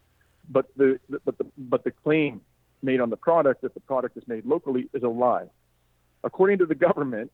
but 0.49 0.67
the, 0.75 0.99
the, 1.09 1.19
but 1.23 1.37
the 1.37 1.45
but 1.57 1.83
the 1.83 1.91
claim 1.91 2.41
made 2.81 2.99
on 2.99 3.09
the 3.09 3.17
product 3.17 3.61
that 3.61 3.73
the 3.73 3.79
product 3.79 4.17
is 4.17 4.23
made 4.27 4.45
locally 4.45 4.89
is 4.93 5.03
a 5.03 5.07
lie. 5.07 5.45
According 6.23 6.57
to 6.59 6.65
the 6.65 6.75
government, 6.75 7.31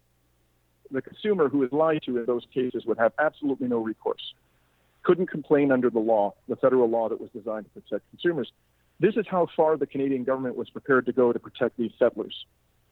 the 0.91 1.01
consumer 1.01 1.49
who 1.49 1.63
is 1.63 1.71
lied 1.71 2.01
to 2.05 2.17
in 2.17 2.25
those 2.25 2.45
cases 2.53 2.85
would 2.85 2.97
have 2.97 3.13
absolutely 3.19 3.67
no 3.67 3.79
recourse. 3.79 4.33
Couldn't 5.03 5.27
complain 5.27 5.71
under 5.71 5.89
the 5.89 5.99
law, 5.99 6.33
the 6.47 6.55
federal 6.55 6.89
law 6.89 7.09
that 7.09 7.19
was 7.19 7.29
designed 7.31 7.65
to 7.65 7.81
protect 7.81 8.09
consumers. 8.11 8.51
This 8.99 9.15
is 9.15 9.25
how 9.29 9.47
far 9.55 9.77
the 9.77 9.87
Canadian 9.87 10.23
government 10.23 10.55
was 10.55 10.69
prepared 10.69 11.05
to 11.05 11.13
go 11.13 11.31
to 11.31 11.39
protect 11.39 11.77
these 11.77 11.91
settlers. 11.97 12.45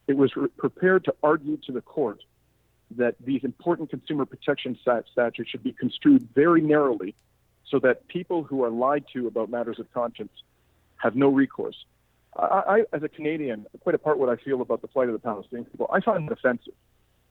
It 0.08 0.15
was 0.15 0.36
re- 0.36 0.48
prepared 0.58 1.04
to 1.06 1.15
argue 1.22 1.58
to 1.65 1.72
the 1.72 1.82
court 1.82 2.24
that 2.96 3.15
these 3.20 3.43
important 3.43 3.89
consumer 3.89 4.26
protection 4.26 4.78
statutes 4.82 5.50
should 5.50 5.63
be 5.63 5.74
construed 5.74 6.30
very 6.34 6.62
narrowly 6.62 7.13
so 7.65 7.80
that 7.80 8.08
people 8.08 8.43
who 8.43 8.63
are 8.63 8.70
lied 8.70 9.04
to 9.13 9.28
about 9.28 9.50
matters 9.50 9.80
of 9.80 9.91
conscience 9.93 10.32
have 10.96 11.15
no 11.15 11.28
recourse. 11.28 11.86
I, 12.38 12.43
I, 12.43 12.84
as 12.93 13.04
a 13.04 13.10
Canadian, 13.10 13.65
quite 13.82 13.96
apart 13.96 14.17
what 14.17 14.30
I 14.30 14.38
feel 14.38 14.62
about 14.62 14.82
the 14.82 14.88
plight 14.88 15.10
of 15.10 15.13
the 15.13 15.20
Palestinian 15.20 15.65
people, 15.65 15.89
I 15.91 16.00
find 16.00 16.26
it 16.26 16.32
offensive. 16.32 16.74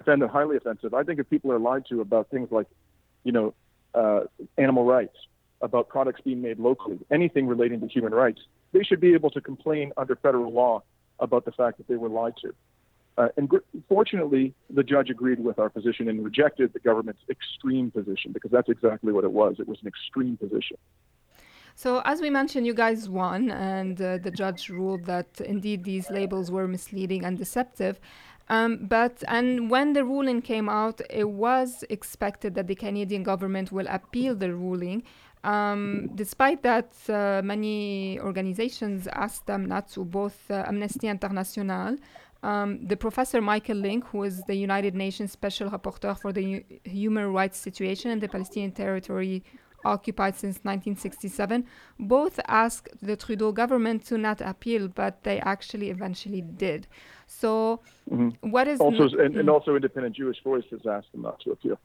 I 0.01 0.05
find 0.05 0.23
it 0.23 0.29
highly 0.29 0.57
offensive. 0.57 0.93
I 0.93 1.05
think 1.05 1.19
if 1.19 1.31
people 1.31 1.51
are 1.53 1.59
lied 1.59 1.87
to 1.89 2.03
about 2.03 2.29
things 2.29 2.49
like, 2.51 2.67
you 3.25 3.33
know, 3.33 3.55
uh, 3.95 4.25
animal 4.59 4.85
rights, 4.85 5.17
about 5.63 5.89
products 5.89 6.21
being 6.21 6.43
made 6.43 6.59
locally, 6.59 6.99
anything 7.11 7.47
relating 7.47 7.81
to 7.81 7.87
human 7.87 8.13
rights, 8.13 8.41
they 8.73 8.83
should 8.83 9.01
be 9.01 9.15
able 9.15 9.31
to 9.31 9.41
complain 9.41 9.93
under 9.97 10.17
federal 10.17 10.53
law 10.53 10.83
about 11.21 11.45
the 11.45 11.53
fact 11.53 11.79
that 11.79 11.89
they 11.89 11.97
were 11.97 12.09
lied 12.09 12.35
to. 12.43 12.53
Uh, 13.19 13.29
and 13.37 13.49
gr- 13.49 13.59
fortunately, 13.89 14.53
the 14.69 14.83
judge 14.83 15.09
agreed 15.09 15.41
with 15.41 15.59
our 15.59 15.71
position 15.71 16.09
and 16.09 16.23
rejected 16.23 16.73
the 16.75 16.81
government's 16.81 17.23
extreme 17.31 17.91
position 17.91 18.33
because 18.33 18.51
that's 18.51 18.69
exactly 18.69 19.13
what 19.13 19.25
it 19.25 19.33
was. 19.33 19.57
It 19.59 19.67
was 19.67 19.79
an 19.81 19.89
extreme 19.89 20.37
position. 20.37 20.77
So, 21.75 22.01
as 22.05 22.21
we 22.21 22.31
mentioned, 22.31 22.67
you 22.67 22.75
guys 22.75 23.09
won, 23.09 23.51
and 23.51 24.01
uh, 24.01 24.19
the 24.19 24.31
judge 24.31 24.71
ruled 24.71 25.05
that 25.05 25.41
indeed 25.43 25.85
these 25.85 26.11
labels 26.11 26.51
were 26.51 26.67
misleading 26.67 27.25
and 27.25 27.37
deceptive. 27.37 28.01
Um, 28.49 28.87
but 28.87 29.25
and 29.29 29.71
when 29.71 29.93
the 29.93 30.05
ruling 30.05 30.41
came 30.41 30.69
out, 30.69 31.01
it 31.11 31.29
was 31.29 31.85
expected 31.91 32.55
that 32.55 32.67
the 32.67 32.77
Canadian 32.77 33.25
government 33.25 33.73
will 33.73 33.87
appeal 33.89 34.35
the 34.35 34.55
ruling. 34.55 35.03
Um, 35.47 36.11
despite 36.17 36.65
that, 36.65 36.91
uh, 37.09 37.41
many 37.45 38.19
organizations 38.19 39.07
asked 39.07 39.47
them 39.47 39.67
not 39.67 39.89
to, 39.91 40.05
both 40.05 40.39
uh, 40.51 40.65
Amnesty 40.67 41.07
International. 41.07 41.97
Um, 42.43 42.85
the 42.85 42.97
professor 42.97 43.41
Michael 43.41 43.77
Lynk, 43.77 44.05
who 44.07 44.25
is 44.25 44.43
the 44.49 44.57
United 44.57 44.95
Nations 44.97 45.31
Special 45.31 45.71
Rapporteur 45.71 46.19
for 46.19 46.33
the 46.33 46.43
U- 46.43 46.65
human 46.83 47.33
rights 47.33 47.59
situation 47.59 48.11
in 48.11 48.19
the 48.19 48.29
Palestinian 48.29 48.73
territory 48.73 49.45
occupied 49.85 50.35
since 50.35 50.57
1967, 50.65 51.65
both 52.01 52.41
asked 52.49 52.89
the 53.01 53.17
Trudeau 53.17 53.53
government 53.53 54.05
to 54.07 54.19
not 54.19 54.41
appeal, 54.41 54.89
but 54.89 55.23
they 55.23 55.39
actually 55.41 55.91
eventually 55.91 56.41
did. 56.41 56.89
So, 57.29 57.81
mm-hmm. 58.11 58.51
what 58.51 58.67
is 58.67 58.81
also 58.81 59.05
and, 59.19 59.37
and, 59.37 59.49
also 59.49 59.77
independent 59.77 60.17
Jewish 60.17 60.39
Voices 60.43 60.81
asked 60.87 61.13
them 61.13 61.23
not 61.23 61.39
to 61.41 61.53
appeal. 61.53 61.79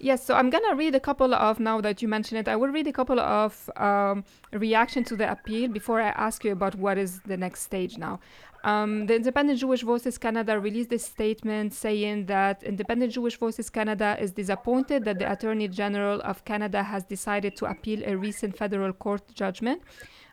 Yes, 0.00 0.24
so 0.24 0.34
I'm 0.34 0.50
gonna 0.50 0.74
read 0.74 0.94
a 0.94 1.00
couple 1.00 1.34
of 1.34 1.60
now 1.60 1.80
that 1.80 2.02
you 2.02 2.08
mention 2.08 2.36
it. 2.36 2.48
I 2.48 2.56
will 2.56 2.68
read 2.68 2.86
a 2.86 2.92
couple 2.92 3.20
of 3.20 3.70
um, 3.76 4.24
reaction 4.52 5.04
to 5.04 5.16
the 5.16 5.30
appeal 5.30 5.70
before 5.70 6.00
I 6.00 6.08
ask 6.08 6.44
you 6.44 6.52
about 6.52 6.74
what 6.74 6.98
is 6.98 7.20
the 7.20 7.36
next 7.36 7.62
stage 7.62 7.96
now. 7.96 8.20
Um, 8.64 9.06
the 9.06 9.14
Independent 9.14 9.58
Jewish 9.58 9.82
Voices 9.82 10.16
Canada 10.16 10.58
released 10.58 10.90
a 10.92 10.98
statement 10.98 11.74
saying 11.74 12.26
that 12.26 12.62
Independent 12.62 13.12
Jewish 13.12 13.36
Voices 13.36 13.68
Canada 13.68 14.16
is 14.18 14.32
disappointed 14.32 15.04
that 15.04 15.18
the 15.18 15.30
Attorney 15.30 15.68
General 15.68 16.20
of 16.22 16.44
Canada 16.46 16.82
has 16.82 17.04
decided 17.04 17.56
to 17.56 17.66
appeal 17.66 18.02
a 18.06 18.16
recent 18.16 18.56
federal 18.56 18.94
court 18.94 19.22
judgment. 19.34 19.82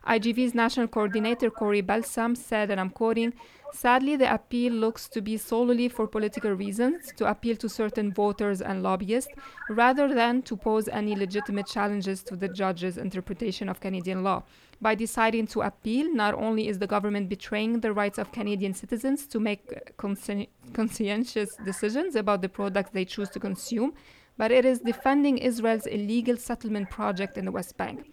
IJV's 0.07 0.55
national 0.55 0.87
coordinator 0.87 1.51
Corey 1.51 1.81
Balsam 1.81 2.35
said, 2.35 2.71
and 2.71 2.79
I'm 2.79 2.89
quoting, 2.89 3.33
Sadly, 3.73 4.15
the 4.15 4.33
appeal 4.33 4.73
looks 4.73 5.07
to 5.09 5.21
be 5.21 5.37
solely 5.37 5.87
for 5.87 6.05
political 6.05 6.51
reasons, 6.51 7.13
to 7.15 7.29
appeal 7.29 7.55
to 7.57 7.69
certain 7.69 8.11
voters 8.11 8.61
and 8.61 8.83
lobbyists, 8.83 9.31
rather 9.69 10.13
than 10.13 10.41
to 10.43 10.57
pose 10.57 10.87
any 10.89 11.15
legitimate 11.15 11.67
challenges 11.67 12.21
to 12.23 12.35
the 12.35 12.49
judge's 12.49 12.97
interpretation 12.97 13.69
of 13.69 13.79
Canadian 13.79 14.23
law. 14.23 14.43
By 14.81 14.95
deciding 14.95 15.47
to 15.47 15.61
appeal, 15.61 16.13
not 16.13 16.33
only 16.33 16.67
is 16.67 16.79
the 16.79 16.87
government 16.87 17.29
betraying 17.29 17.79
the 17.79 17.93
rights 17.93 18.17
of 18.17 18.31
Canadian 18.31 18.73
citizens 18.73 19.25
to 19.27 19.39
make 19.39 19.95
consci- 19.97 20.49
conscientious 20.73 21.55
decisions 21.63 22.15
about 22.15 22.41
the 22.41 22.49
products 22.49 22.89
they 22.91 23.05
choose 23.05 23.29
to 23.29 23.39
consume, 23.39 23.93
but 24.37 24.51
it 24.51 24.65
is 24.65 24.79
defending 24.79 25.37
Israel's 25.37 25.85
illegal 25.85 26.35
settlement 26.35 26.89
project 26.89 27.37
in 27.37 27.45
the 27.45 27.51
West 27.51 27.77
Bank. 27.77 28.11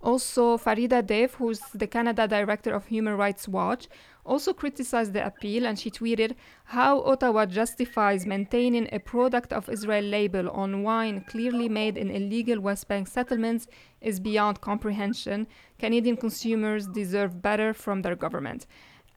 Also, 0.00 0.56
Farida 0.56 1.02
Deif, 1.02 1.32
who's 1.32 1.60
the 1.74 1.86
Canada 1.86 2.28
Director 2.28 2.72
of 2.72 2.86
Human 2.86 3.16
Rights 3.16 3.48
Watch, 3.48 3.88
also 4.24 4.52
criticized 4.52 5.14
the 5.14 5.24
appeal 5.24 5.66
and 5.66 5.78
she 5.78 5.90
tweeted 5.90 6.34
how 6.64 7.00
Ottawa 7.02 7.46
justifies 7.46 8.26
maintaining 8.26 8.86
a 8.92 8.98
product 9.00 9.52
of 9.52 9.68
Israel 9.68 10.04
label 10.04 10.50
on 10.50 10.82
wine 10.82 11.24
clearly 11.28 11.68
made 11.68 11.96
in 11.96 12.10
illegal 12.10 12.60
West 12.60 12.88
Bank 12.88 13.08
settlements 13.08 13.66
is 14.00 14.20
beyond 14.20 14.60
comprehension. 14.60 15.46
Canadian 15.78 16.16
consumers 16.16 16.86
deserve 16.86 17.40
better 17.40 17.72
from 17.72 18.02
their 18.02 18.14
government. 18.14 18.66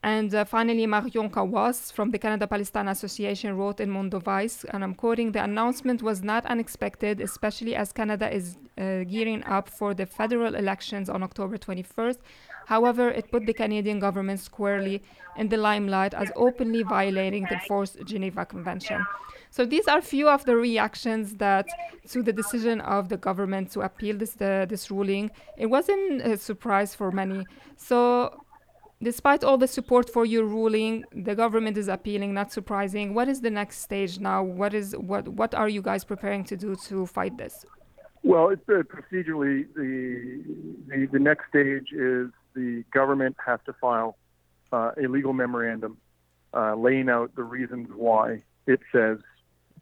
And 0.04 0.34
uh, 0.34 0.44
finally, 0.44 0.84
Marion 0.86 1.30
Kawas 1.30 1.92
from 1.92 2.10
the 2.10 2.18
Canada 2.18 2.48
Palestine 2.48 2.88
Association 2.88 3.56
wrote 3.56 3.78
in 3.78 3.88
Mondoweiss, 3.88 4.64
and 4.72 4.82
I'm 4.82 4.94
quoting, 4.94 5.30
the 5.30 5.44
announcement 5.44 6.02
was 6.02 6.24
not 6.24 6.44
unexpected, 6.46 7.20
especially 7.20 7.76
as 7.76 7.92
Canada 7.92 8.28
is 8.28 8.56
uh, 8.78 9.04
gearing 9.04 9.44
up 9.44 9.68
for 9.68 9.94
the 9.94 10.04
federal 10.04 10.56
elections 10.56 11.08
on 11.08 11.22
October 11.22 11.56
21st. 11.56 12.18
However, 12.66 13.10
it 13.10 13.30
put 13.30 13.46
the 13.46 13.52
Canadian 13.52 14.00
government 14.00 14.40
squarely 14.40 15.02
in 15.36 15.48
the 15.48 15.56
limelight 15.56 16.14
as 16.14 16.32
openly 16.34 16.82
violating 16.82 17.46
the 17.48 17.60
Fourth 17.68 18.04
Geneva 18.04 18.44
Convention. 18.44 19.04
So 19.50 19.64
these 19.64 19.86
are 19.86 20.00
few 20.00 20.28
of 20.28 20.44
the 20.46 20.56
reactions 20.56 21.34
that 21.36 21.66
to 22.08 22.22
the 22.22 22.32
decision 22.32 22.80
of 22.80 23.08
the 23.08 23.18
government 23.18 23.70
to 23.72 23.82
appeal 23.82 24.16
this 24.16 24.32
the, 24.32 24.66
this 24.68 24.90
ruling. 24.90 25.30
It 25.58 25.66
wasn't 25.66 26.22
a 26.22 26.36
surprise 26.38 26.94
for 26.94 27.12
many. 27.12 27.44
So 27.76 28.42
Despite 29.02 29.42
all 29.42 29.58
the 29.58 29.66
support 29.66 30.08
for 30.08 30.24
your 30.24 30.44
ruling, 30.44 31.04
the 31.12 31.34
government 31.34 31.76
is 31.76 31.88
appealing, 31.88 32.32
not 32.34 32.52
surprising. 32.52 33.14
What 33.14 33.28
is 33.28 33.40
the 33.40 33.50
next 33.50 33.78
stage 33.78 34.20
now? 34.20 34.44
What 34.44 34.74
is 34.74 34.96
what 34.96 35.26
what 35.26 35.56
are 35.56 35.68
you 35.68 35.82
guys 35.82 36.04
preparing 36.04 36.44
to 36.44 36.56
do 36.56 36.76
to 36.88 37.06
fight 37.06 37.36
this? 37.36 37.66
Well, 38.22 38.50
it's, 38.50 38.62
uh, 38.68 38.82
procedurally, 38.94 39.66
the, 39.74 40.44
the, 40.86 41.06
the 41.06 41.18
next 41.18 41.48
stage 41.48 41.88
is 41.90 42.30
the 42.54 42.84
government 42.92 43.34
has 43.44 43.58
to 43.66 43.72
file 43.80 44.16
uh, 44.72 44.92
a 44.96 45.08
legal 45.08 45.32
memorandum 45.32 45.96
uh, 46.54 46.76
laying 46.76 47.08
out 47.08 47.34
the 47.34 47.42
reasons 47.42 47.88
why 47.96 48.42
it 48.68 48.78
says 48.92 49.18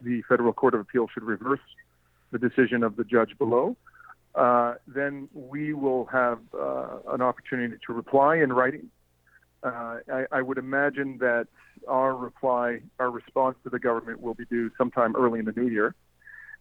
the 0.01 0.23
Federal 0.23 0.55
Court 0.55 0.73
of 0.73 0.81
Appeal 0.81 1.07
should 1.13 1.25
reverse 1.25 1.61
the 2.31 2.39
decision 2.39 2.83
of 2.83 2.97
the 2.97 3.05
judge 3.05 3.37
below. 3.37 3.77
Uh, 4.35 4.77
then 4.87 5.29
we 5.35 5.75
will 5.75 6.07
have 6.07 6.39
uh, 6.59 7.01
an 7.09 7.21
opportunity 7.21 7.77
to 7.87 7.93
reply 7.93 8.37
in 8.37 8.55
writing 8.55 8.89
uh, 9.63 9.97
I, 10.13 10.25
I, 10.33 10.43
would 10.43 10.59
imagine 10.59 11.19
that 11.19 11.47
our 11.87 12.15
reply, 12.15 12.81
our 12.99 13.11
response 13.11 13.57
to 13.65 13.71
the 13.71 13.79
government 13.79 14.21
will 14.21 14.35
be 14.35 14.45
due 14.47 14.71
sometime 14.79 15.15
early 15.17 15.39
in 15.39 15.45
the 15.45 15.53
new 15.53 15.69
year. 15.69 15.95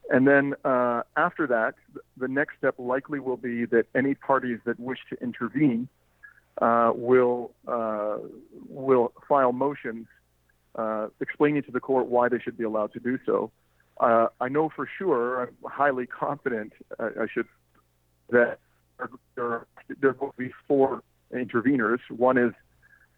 And 0.10 0.28
then 0.28 0.56
uh, 0.66 1.04
after 1.16 1.48
that, 1.48 1.76
the 2.18 2.28
next 2.28 2.58
step 2.58 2.76
likely 2.78 3.20
will 3.20 3.38
be 3.38 3.66
that 3.66 3.86
any 3.96 4.16
parties 4.16 4.60
that 4.66 4.80
wish 4.80 5.00
to 5.12 5.22
intervene 5.22 5.88
uh, 6.62 6.92
will 6.94 7.52
uh, 7.68 8.18
will 8.68 9.14
file 9.28 9.54
motions 9.54 10.08
uh, 10.76 11.08
explaining 11.22 11.64
to 11.64 11.72
the 11.72 11.80
court 11.80 12.08
why 12.08 12.28
they 12.28 12.40
should 12.40 12.58
be 12.58 12.64
allowed 12.64 12.92
to 12.94 13.00
do 13.00 13.18
so. 13.26 13.52
Uh, 14.00 14.28
I 14.42 14.50
know 14.50 14.70
for 14.76 14.90
sure, 14.98 15.44
I'm 15.44 15.56
highly 15.72 16.06
confident, 16.06 16.74
I 17.00 17.28
should, 17.34 17.48
that 18.30 18.60
there, 19.36 19.66
there 20.02 20.16
will 20.20 20.34
be 20.38 20.52
four 20.68 21.04
interveners. 21.34 22.00
One 22.10 22.38
is 22.38 22.54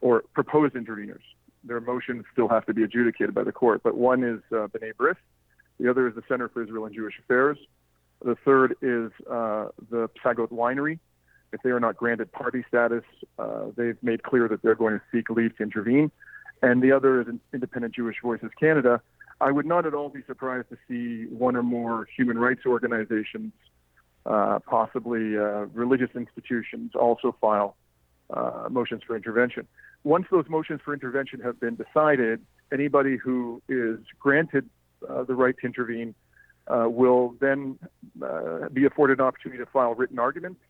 or 0.01 0.23
proposed 0.33 0.75
interveners. 0.75 1.21
Their 1.63 1.79
motions 1.79 2.25
still 2.33 2.47
have 2.49 2.65
to 2.65 2.73
be 2.73 2.83
adjudicated 2.83 3.33
by 3.33 3.43
the 3.43 3.51
court, 3.51 3.81
but 3.83 3.95
one 3.95 4.23
is 4.23 4.41
uh, 4.51 4.67
B'nai 4.67 4.93
B'rith, 4.99 5.17
the 5.79 5.89
other 5.89 6.07
is 6.07 6.15
the 6.15 6.23
Center 6.27 6.49
for 6.49 6.63
Israel 6.63 6.85
and 6.85 6.93
Jewish 6.93 7.17
Affairs, 7.19 7.57
the 8.23 8.35
third 8.45 8.75
is 8.81 9.11
uh, 9.29 9.69
the 9.89 10.09
Psagot 10.23 10.49
Winery. 10.49 10.99
If 11.53 11.61
they 11.63 11.71
are 11.71 11.79
not 11.79 11.97
granted 11.97 12.31
party 12.31 12.63
status, 12.67 13.03
uh, 13.39 13.65
they've 13.75 13.97
made 14.01 14.23
clear 14.23 14.47
that 14.47 14.61
they're 14.61 14.75
going 14.75 14.99
to 14.99 15.01
seek 15.11 15.29
leave 15.29 15.57
to 15.57 15.63
intervene. 15.63 16.11
And 16.61 16.81
the 16.81 16.91
other 16.91 17.21
is 17.21 17.27
Independent 17.53 17.95
Jewish 17.95 18.17
Voices 18.21 18.51
Canada. 18.59 19.01
I 19.41 19.51
would 19.51 19.65
not 19.65 19.85
at 19.87 19.93
all 19.93 20.09
be 20.09 20.21
surprised 20.27 20.69
to 20.69 20.77
see 20.87 21.25
one 21.33 21.55
or 21.55 21.63
more 21.63 22.07
human 22.15 22.37
rights 22.37 22.61
organizations, 22.65 23.53
uh, 24.25 24.59
possibly 24.59 25.35
uh, 25.35 25.65
religious 25.73 26.11
institutions, 26.15 26.91
also 26.93 27.35
file 27.41 27.75
uh, 28.29 28.67
motions 28.69 29.01
for 29.05 29.15
intervention 29.15 29.67
once 30.03 30.25
those 30.31 30.45
motions 30.49 30.81
for 30.83 30.93
intervention 30.93 31.39
have 31.41 31.59
been 31.59 31.75
decided, 31.75 32.41
anybody 32.73 33.17
who 33.17 33.61
is 33.69 33.99
granted 34.19 34.69
uh, 35.07 35.23
the 35.23 35.35
right 35.35 35.55
to 35.59 35.65
intervene 35.65 36.15
uh, 36.67 36.87
will 36.89 37.35
then 37.39 37.77
uh, 38.23 38.69
be 38.69 38.85
afforded 38.85 39.19
an 39.19 39.25
opportunity 39.25 39.63
to 39.63 39.69
file 39.69 39.93
written 39.95 40.19
arguments. 40.19 40.61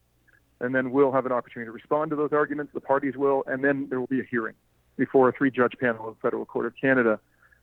and 0.62 0.76
then 0.76 0.92
we'll 0.92 1.12
have 1.12 1.26
an 1.26 1.32
opportunity 1.32 1.68
to 1.68 1.72
respond 1.72 2.12
to 2.12 2.16
those 2.16 2.32
arguments. 2.32 2.72
The 2.74 2.82
parties 2.82 3.16
will, 3.18 3.44
and 3.48 3.64
then 3.64 3.88
there 3.90 4.00
will 4.00 4.08
be 4.08 4.20
a 4.20 4.24
hearing 4.30 4.54
before 4.96 5.28
a 5.28 5.32
three-judge 5.34 5.74
panel 5.80 6.08
of 6.08 6.16
the 6.16 6.22
Federal 6.22 6.46
Court 6.46 6.68
of 6.68 6.74
Canada, 6.80 7.20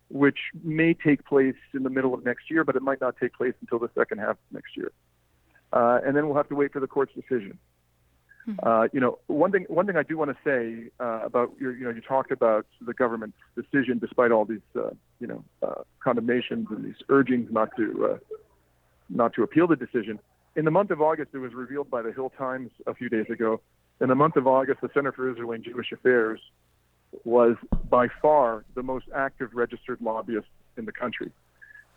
which 0.08 0.38
may 0.64 0.94
take 0.94 1.24
place 1.24 1.54
in 1.74 1.82
the 1.84 1.90
middle 1.90 2.12
of 2.12 2.24
next 2.24 2.50
year, 2.50 2.64
but 2.64 2.74
it 2.76 2.82
might 2.82 3.00
not 3.00 3.14
take 3.20 3.32
place 3.34 3.54
until 3.60 3.78
the 3.78 3.90
second 3.96 4.18
half 4.18 4.30
of 4.30 4.38
next 4.52 4.76
year. 4.76 4.90
Uh, 5.72 6.00
and 6.04 6.16
then 6.16 6.26
we'll 6.26 6.36
have 6.36 6.48
to 6.48 6.54
wait 6.54 6.72
for 6.72 6.80
the 6.80 6.86
court's 6.86 7.12
decision. 7.14 7.58
Mm-hmm. 8.48 8.66
Uh, 8.66 8.88
you 8.92 9.00
know, 9.00 9.18
one 9.26 9.52
thing 9.52 9.66
one 9.68 9.86
thing 9.86 9.96
I 9.96 10.02
do 10.02 10.16
want 10.16 10.30
to 10.30 10.36
say 10.42 10.90
uh, 11.00 11.20
about 11.24 11.52
your, 11.60 11.76
you 11.76 11.84
know, 11.84 11.90
you 11.90 12.00
talked 12.00 12.32
about 12.32 12.66
the 12.80 12.94
government's 12.94 13.36
decision, 13.54 13.98
despite 13.98 14.30
all 14.30 14.46
these, 14.46 14.60
uh, 14.74 14.90
you 15.20 15.26
know, 15.26 15.44
uh, 15.62 15.82
condemnations 16.02 16.68
and 16.70 16.84
these 16.84 16.96
urgings 17.10 17.48
not 17.52 17.68
to 17.76 18.12
uh, 18.12 18.34
not 19.10 19.34
to 19.34 19.42
appeal 19.42 19.66
the 19.66 19.76
decision. 19.76 20.18
In 20.56 20.64
the 20.64 20.70
month 20.70 20.90
of 20.90 21.02
August, 21.02 21.30
it 21.34 21.38
was 21.38 21.52
revealed 21.52 21.90
by 21.90 22.00
the 22.00 22.12
Hill 22.12 22.32
Times 22.38 22.70
a 22.86 22.94
few 22.94 23.08
days 23.08 23.26
ago. 23.30 23.60
In 24.00 24.08
the 24.08 24.14
month 24.14 24.36
of 24.36 24.46
August, 24.46 24.80
the 24.80 24.88
Center 24.94 25.12
for 25.12 25.30
Israel 25.30 25.52
and 25.52 25.62
Jewish 25.62 25.92
Affairs 25.92 26.40
was 27.24 27.56
by 27.90 28.08
far 28.22 28.64
the 28.74 28.82
most 28.82 29.06
active 29.14 29.50
registered 29.54 30.00
lobbyist 30.00 30.46
in 30.76 30.84
the 30.84 30.92
country. 30.92 31.30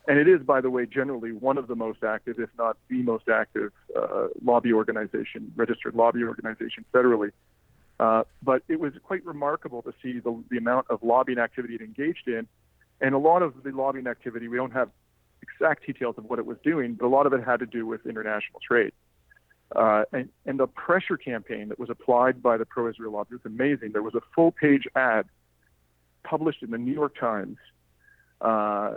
And 0.08 0.18
it 0.18 0.26
is, 0.26 0.40
by 0.42 0.60
the 0.60 0.70
way, 0.70 0.84
generally 0.84 1.32
one 1.32 1.58
of 1.58 1.68
the 1.68 1.76
most 1.76 2.02
active, 2.02 2.40
if 2.40 2.50
not 2.58 2.76
the 2.88 3.02
most 3.02 3.28
active, 3.28 3.72
uh, 3.96 4.28
lobby 4.44 4.72
organization, 4.72 5.52
registered 5.54 5.94
lobby 5.94 6.24
organization 6.24 6.84
federally. 6.92 7.30
Uh, 8.00 8.24
but 8.42 8.62
it 8.68 8.80
was 8.80 8.92
quite 9.04 9.24
remarkable 9.24 9.80
to 9.82 9.92
see 10.02 10.18
the, 10.18 10.42
the 10.50 10.58
amount 10.58 10.86
of 10.90 11.02
lobbying 11.04 11.38
activity 11.38 11.76
it 11.76 11.80
engaged 11.80 12.26
in. 12.26 12.48
And 13.00 13.14
a 13.14 13.18
lot 13.18 13.42
of 13.42 13.62
the 13.62 13.70
lobbying 13.70 14.08
activity, 14.08 14.48
we 14.48 14.56
don't 14.56 14.72
have 14.72 14.90
exact 15.40 15.86
details 15.86 16.16
of 16.18 16.24
what 16.24 16.40
it 16.40 16.46
was 16.46 16.56
doing, 16.64 16.94
but 16.94 17.06
a 17.06 17.08
lot 17.08 17.26
of 17.26 17.32
it 17.32 17.44
had 17.44 17.60
to 17.60 17.66
do 17.66 17.86
with 17.86 18.04
international 18.04 18.60
trade. 18.66 18.92
Uh, 19.74 20.04
and, 20.12 20.28
and 20.46 20.58
the 20.58 20.66
pressure 20.66 21.16
campaign 21.16 21.68
that 21.68 21.78
was 21.78 21.90
applied 21.90 22.42
by 22.42 22.56
the 22.56 22.66
pro 22.66 22.88
Israel 22.88 23.12
lobby 23.12 23.34
was 23.34 23.46
amazing. 23.46 23.92
There 23.92 24.02
was 24.02 24.14
a 24.14 24.20
full 24.34 24.50
page 24.50 24.86
ad 24.96 25.26
published 26.24 26.62
in 26.62 26.70
the 26.70 26.78
New 26.78 26.92
York 26.92 27.18
Times 27.18 27.56
uh, 28.40 28.96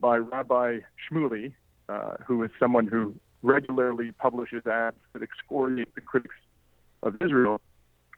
by 0.00 0.16
Rabbi 0.16 0.80
Shmuley, 1.10 1.52
uh, 1.88 2.14
who 2.26 2.42
is 2.42 2.50
someone 2.58 2.86
who 2.86 3.14
regularly 3.42 4.12
publishes 4.12 4.66
ads 4.66 4.96
that 5.12 5.22
excoriate 5.22 5.94
the 5.94 6.00
critics 6.00 6.34
of 7.02 7.16
Israel. 7.20 7.60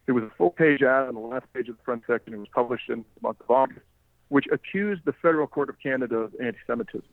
It 0.06 0.12
was 0.12 0.24
a 0.24 0.30
full 0.37 0.50
page 0.50 0.82
ad 0.82 1.08
on 1.08 1.14
the 1.14 1.20
last 1.20 1.46
page 1.54 1.68
of 1.68 1.76
the 1.76 1.82
front 1.82 2.02
section. 2.06 2.34
It 2.34 2.38
was 2.38 2.48
published 2.54 2.90
in 2.90 2.98
the 2.98 3.20
month 3.22 3.40
of 3.40 3.50
August, 3.50 3.80
which 4.28 4.46
accused 4.52 5.02
the 5.04 5.14
Federal 5.14 5.46
Court 5.46 5.70
of 5.70 5.78
Canada 5.80 6.16
of 6.16 6.34
anti 6.42 6.58
Semitism. 6.66 7.08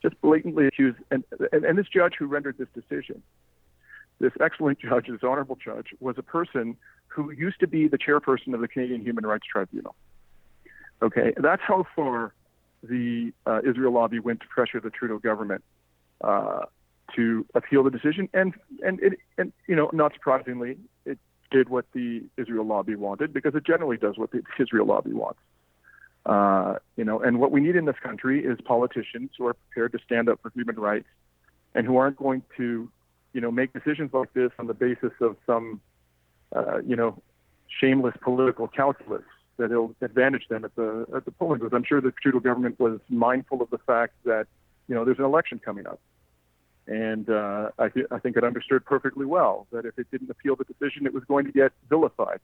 Just 0.00 0.20
blatantly 0.20 0.66
accused, 0.66 0.98
and, 1.10 1.24
and, 1.52 1.64
and 1.64 1.78
this 1.78 1.86
judge 1.88 2.14
who 2.18 2.26
rendered 2.26 2.58
this 2.58 2.68
decision, 2.74 3.22
this 4.20 4.32
excellent 4.40 4.78
judge, 4.80 5.06
this 5.08 5.22
honorable 5.22 5.56
judge, 5.56 5.88
was 6.00 6.16
a 6.18 6.22
person 6.22 6.76
who 7.08 7.30
used 7.32 7.60
to 7.60 7.66
be 7.66 7.88
the 7.88 7.98
chairperson 7.98 8.54
of 8.54 8.60
the 8.60 8.68
Canadian 8.68 9.02
Human 9.02 9.26
Rights 9.26 9.46
Tribunal. 9.50 9.94
Okay, 11.02 11.34
that's 11.36 11.62
how 11.62 11.84
far 11.94 12.32
the 12.82 13.32
uh, 13.46 13.60
Israel 13.64 13.92
lobby 13.92 14.18
went 14.18 14.40
to 14.40 14.46
pressure 14.48 14.80
the 14.80 14.90
Trudeau 14.90 15.18
government 15.18 15.62
uh, 16.22 16.66
to 17.16 17.46
appeal 17.54 17.82
the 17.82 17.90
decision, 17.90 18.28
and 18.32 18.54
and 18.84 19.00
it 19.00 19.18
and 19.38 19.52
you 19.66 19.76
know 19.76 19.90
not 19.92 20.12
surprisingly, 20.14 20.78
it 21.04 21.18
did 21.50 21.68
what 21.68 21.84
the 21.92 22.22
Israel 22.36 22.64
lobby 22.64 22.94
wanted 22.94 23.32
because 23.32 23.54
it 23.54 23.64
generally 23.64 23.96
does 23.96 24.18
what 24.18 24.30
the 24.30 24.42
Israel 24.58 24.86
lobby 24.86 25.12
wants. 25.12 25.40
Uh, 26.24 26.76
you 26.96 27.04
know, 27.04 27.20
and 27.20 27.40
what 27.40 27.50
we 27.50 27.60
need 27.60 27.74
in 27.74 27.84
this 27.84 27.96
country 28.02 28.44
is 28.44 28.58
politicians 28.64 29.30
who 29.36 29.46
are 29.46 29.54
prepared 29.54 29.92
to 29.92 29.98
stand 30.04 30.28
up 30.28 30.40
for 30.40 30.50
human 30.54 30.76
rights 30.76 31.08
and 31.74 31.84
who 31.84 31.96
aren't 31.96 32.16
going 32.16 32.42
to, 32.56 32.88
you 33.32 33.40
know, 33.40 33.50
make 33.50 33.72
decisions 33.72 34.12
like 34.12 34.32
this 34.32 34.52
on 34.58 34.68
the 34.68 34.74
basis 34.74 35.10
of 35.20 35.36
some, 35.46 35.80
uh, 36.54 36.78
you 36.86 36.94
know, 36.94 37.20
shameless 37.80 38.14
political 38.22 38.68
calculus 38.68 39.24
that 39.62 39.70
it'll 39.70 39.94
advantage 40.00 40.48
them 40.48 40.64
at 40.64 40.74
the 40.74 41.06
at 41.14 41.24
the 41.24 41.30
polling 41.30 41.60
booth. 41.60 41.72
I'm 41.72 41.84
sure 41.84 42.00
the 42.00 42.12
Trudeau 42.20 42.40
government 42.40 42.80
was 42.80 42.98
mindful 43.08 43.62
of 43.62 43.70
the 43.70 43.78
fact 43.78 44.14
that 44.24 44.46
you 44.88 44.94
know 44.94 45.04
there's 45.04 45.20
an 45.20 45.24
election 45.24 45.60
coming 45.64 45.86
up, 45.86 46.00
and 46.88 47.30
uh, 47.30 47.70
I, 47.78 47.88
th- 47.88 48.06
I 48.10 48.18
think 48.18 48.36
it 48.36 48.42
understood 48.42 48.84
perfectly 48.84 49.24
well 49.24 49.68
that 49.70 49.86
if 49.86 49.96
it 50.00 50.10
didn't 50.10 50.30
appeal 50.30 50.56
the 50.56 50.64
decision, 50.64 51.06
it 51.06 51.14
was 51.14 51.22
going 51.24 51.46
to 51.46 51.52
get 51.52 51.70
vilified 51.88 52.40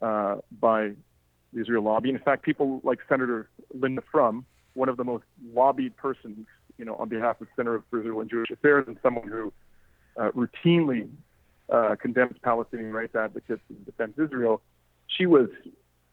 uh, 0.00 0.36
by 0.60 0.92
the 1.52 1.60
Israel 1.60 1.82
lobby. 1.82 2.10
In 2.10 2.20
fact, 2.20 2.44
people 2.44 2.80
like 2.84 3.00
Senator 3.08 3.48
Linda 3.74 4.02
Frum, 4.12 4.46
one 4.74 4.88
of 4.88 4.96
the 4.96 5.04
most 5.04 5.24
lobbied 5.52 5.96
persons, 5.96 6.46
you 6.78 6.84
know, 6.84 6.94
on 6.94 7.08
behalf 7.08 7.40
of 7.40 7.48
Center 7.56 7.82
for 7.90 7.98
Israel 7.98 8.20
and 8.20 8.30
Jewish 8.30 8.50
Affairs, 8.50 8.84
and 8.86 8.96
someone 9.02 9.26
who 9.26 9.52
uh, 10.16 10.30
routinely 10.30 11.08
uh, 11.68 11.96
condemns 12.00 12.36
Palestinian 12.42 12.92
rights 12.92 13.16
advocates 13.16 13.62
and 13.68 13.84
defends 13.84 14.16
Israel, 14.20 14.62
she 15.08 15.26
was 15.26 15.48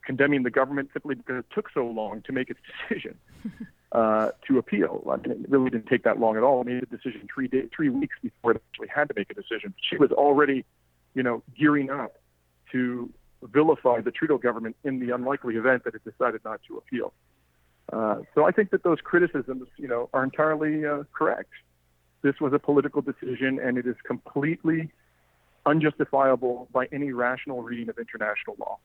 condemning 0.05 0.43
the 0.43 0.51
government 0.51 0.89
simply 0.93 1.15
because 1.15 1.39
it 1.39 1.45
took 1.53 1.69
so 1.73 1.85
long 1.85 2.21
to 2.23 2.31
make 2.31 2.49
its 2.49 2.59
decision 2.87 3.17
uh, 3.91 4.31
to 4.47 4.57
appeal. 4.57 5.03
I 5.11 5.17
mean, 5.17 5.43
it 5.43 5.49
really 5.49 5.69
didn't 5.69 5.87
take 5.87 6.03
that 6.03 6.19
long 6.19 6.37
at 6.37 6.43
all. 6.43 6.61
It 6.61 6.67
made 6.67 6.83
a 6.83 6.85
decision 6.85 7.27
three 7.33 7.47
days, 7.47 7.69
three 7.75 7.89
weeks 7.89 8.15
before 8.21 8.51
it 8.51 8.61
actually 8.71 8.89
had 8.89 9.07
to 9.09 9.13
make 9.15 9.29
a 9.29 9.33
decision. 9.33 9.73
She 9.81 9.97
was 9.97 10.11
already, 10.11 10.65
you 11.13 11.23
know, 11.23 11.43
gearing 11.57 11.89
up 11.89 12.15
to 12.71 13.11
vilify 13.41 14.01
the 14.01 14.11
Trudeau 14.11 14.37
government 14.37 14.75
in 14.83 14.99
the 14.99 15.13
unlikely 15.13 15.55
event 15.55 15.83
that 15.83 15.95
it 15.95 16.03
decided 16.03 16.41
not 16.43 16.61
to 16.67 16.77
appeal. 16.77 17.13
Uh, 17.91 18.21
so 18.33 18.45
I 18.45 18.51
think 18.51 18.71
that 18.71 18.83
those 18.83 18.99
criticisms, 19.03 19.67
you 19.77 19.87
know, 19.87 20.09
are 20.13 20.23
entirely 20.23 20.85
uh, 20.85 21.03
correct. 21.13 21.51
This 22.21 22.39
was 22.41 22.53
a 22.53 22.59
political 22.59 23.01
decision, 23.01 23.59
and 23.59 23.77
it 23.77 23.85
is 23.85 23.95
completely 24.03 24.91
unjustifiable 25.65 26.67
by 26.71 26.87
any 26.91 27.11
rational 27.11 27.61
reading 27.61 27.89
of 27.89 27.97
international 27.97 28.55
law. 28.59 28.79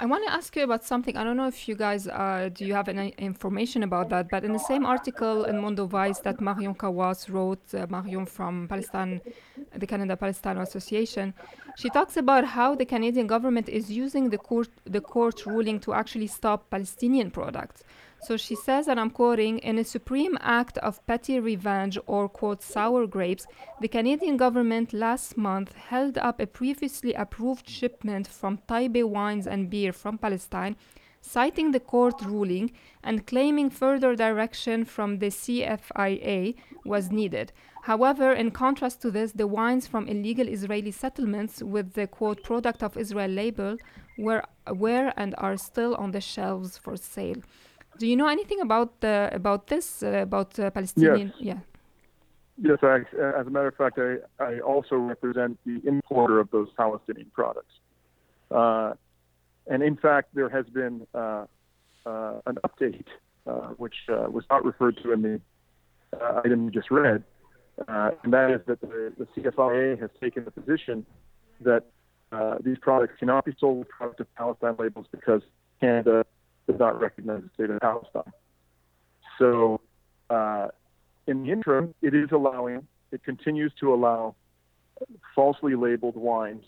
I 0.00 0.06
want 0.06 0.24
to 0.26 0.32
ask 0.32 0.54
you 0.54 0.62
about 0.62 0.84
something. 0.84 1.16
I 1.16 1.24
don't 1.24 1.36
know 1.36 1.48
if 1.48 1.68
you 1.68 1.74
guys 1.74 2.06
uh, 2.06 2.50
do 2.54 2.64
you 2.64 2.72
have 2.72 2.88
any 2.88 3.14
information 3.18 3.82
about 3.82 4.10
that, 4.10 4.28
but 4.30 4.44
in 4.44 4.52
the 4.52 4.58
same 4.60 4.86
article 4.86 5.42
in 5.42 5.56
Mondoweiss 5.56 6.22
that 6.22 6.40
Marion 6.40 6.76
Kawas 6.76 7.28
wrote, 7.28 7.74
uh, 7.74 7.84
Marion 7.90 8.24
from 8.24 8.68
Palestine, 8.68 9.20
the 9.74 9.88
Canada 9.88 10.16
Palestine 10.16 10.58
Association, 10.58 11.34
she 11.76 11.90
talks 11.90 12.16
about 12.16 12.44
how 12.44 12.76
the 12.76 12.84
Canadian 12.84 13.26
government 13.26 13.68
is 13.68 13.90
using 13.90 14.30
the 14.30 14.38
court 14.38 14.68
the 14.84 15.00
court 15.00 15.44
ruling 15.46 15.80
to 15.80 15.92
actually 15.92 16.28
stop 16.28 16.70
Palestinian 16.70 17.32
products. 17.32 17.82
So 18.20 18.36
she 18.36 18.56
says, 18.56 18.88
and 18.88 18.98
I'm 18.98 19.10
quoting, 19.10 19.58
in 19.58 19.78
a 19.78 19.84
supreme 19.84 20.36
act 20.40 20.76
of 20.78 21.04
petty 21.06 21.38
revenge 21.38 21.98
or, 22.06 22.28
quote, 22.28 22.62
sour 22.62 23.06
grapes, 23.06 23.46
the 23.80 23.88
Canadian 23.88 24.36
government 24.36 24.92
last 24.92 25.36
month 25.36 25.74
held 25.74 26.18
up 26.18 26.40
a 26.40 26.46
previously 26.46 27.14
approved 27.14 27.68
shipment 27.68 28.26
from 28.26 28.58
Taybeh 28.68 29.08
Wines 29.08 29.46
and 29.46 29.70
Beer 29.70 29.92
from 29.92 30.18
Palestine, 30.18 30.76
citing 31.20 31.70
the 31.70 31.80
court 31.80 32.20
ruling 32.22 32.72
and 33.02 33.26
claiming 33.26 33.70
further 33.70 34.16
direction 34.16 34.84
from 34.84 35.18
the 35.18 35.28
CFIA 35.28 36.54
was 36.84 37.10
needed. 37.10 37.52
However, 37.82 38.32
in 38.32 38.50
contrast 38.50 39.00
to 39.02 39.10
this, 39.10 39.32
the 39.32 39.46
wines 39.46 39.86
from 39.86 40.08
illegal 40.08 40.48
Israeli 40.48 40.90
settlements 40.90 41.62
with 41.62 41.94
the 41.94 42.06
quote 42.06 42.42
product 42.42 42.82
of 42.82 42.96
Israel 42.96 43.30
label 43.30 43.76
were, 44.18 44.44
were 44.70 45.12
and 45.16 45.34
are 45.38 45.56
still 45.56 45.94
on 45.94 46.10
the 46.10 46.20
shelves 46.20 46.76
for 46.76 46.96
sale. 46.96 47.42
Do 47.98 48.06
you 48.06 48.16
know 48.16 48.28
anything 48.28 48.60
about 48.60 48.92
uh, 49.02 49.28
about 49.32 49.66
this 49.66 50.02
uh, 50.02 50.22
about 50.22 50.58
uh, 50.58 50.70
Palestinian? 50.70 51.32
Yes. 51.38 51.40
Yeah. 51.40 51.58
Yes, 52.60 52.78
I, 52.82 52.96
as 53.38 53.46
a 53.46 53.50
matter 53.50 53.68
of 53.68 53.76
fact, 53.76 53.98
I, 53.98 54.16
I 54.42 54.58
also 54.58 54.96
represent 54.96 55.58
the 55.64 55.80
importer 55.86 56.40
of 56.40 56.50
those 56.50 56.68
Palestinian 56.76 57.30
products. 57.32 57.74
Uh, 58.50 58.94
and 59.68 59.80
in 59.80 59.96
fact, 59.96 60.34
there 60.34 60.48
has 60.48 60.66
been 60.66 61.06
uh, 61.14 61.44
uh, 62.04 62.40
an 62.46 62.58
update, 62.66 63.06
which 63.76 63.94
was 64.08 64.42
not 64.50 64.64
referred 64.64 64.96
to 65.04 65.12
in 65.12 65.22
the 65.22 65.40
item 66.44 66.64
you 66.64 66.70
just 66.72 66.90
read, 66.90 67.22
and 67.86 68.32
that 68.32 68.50
is 68.50 68.60
that 68.66 68.80
the, 68.80 69.12
the 69.16 69.26
CFIA 69.36 70.00
has 70.00 70.10
taken 70.20 70.44
the 70.44 70.50
position 70.50 71.06
that 71.60 71.84
these 72.64 72.78
products 72.80 73.14
cannot 73.20 73.44
be 73.44 73.54
sold 73.60 73.78
with 73.78 73.88
product 73.88 74.18
of 74.18 74.34
Palestine 74.34 74.74
labels 74.80 75.06
because 75.12 75.42
Canada 75.80 76.24
does 76.68 76.78
not 76.78 77.00
recognize 77.00 77.42
the 77.42 77.50
state 77.54 77.70
of 77.70 77.80
Palestine. 77.80 78.32
So, 79.38 79.80
uh, 80.30 80.68
in 81.26 81.44
the 81.44 81.52
interim, 81.52 81.94
it 82.02 82.14
is 82.14 82.28
allowing, 82.32 82.86
it 83.12 83.24
continues 83.24 83.72
to 83.80 83.92
allow 83.92 84.34
falsely 85.34 85.74
labeled 85.74 86.16
wines 86.16 86.64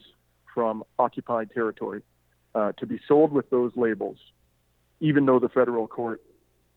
from 0.54 0.84
occupied 0.98 1.50
territory 1.52 2.02
uh, 2.54 2.72
to 2.72 2.86
be 2.86 3.00
sold 3.06 3.32
with 3.32 3.48
those 3.50 3.72
labels, 3.76 4.18
even 5.00 5.26
though 5.26 5.38
the 5.38 5.48
federal 5.48 5.86
court 5.86 6.22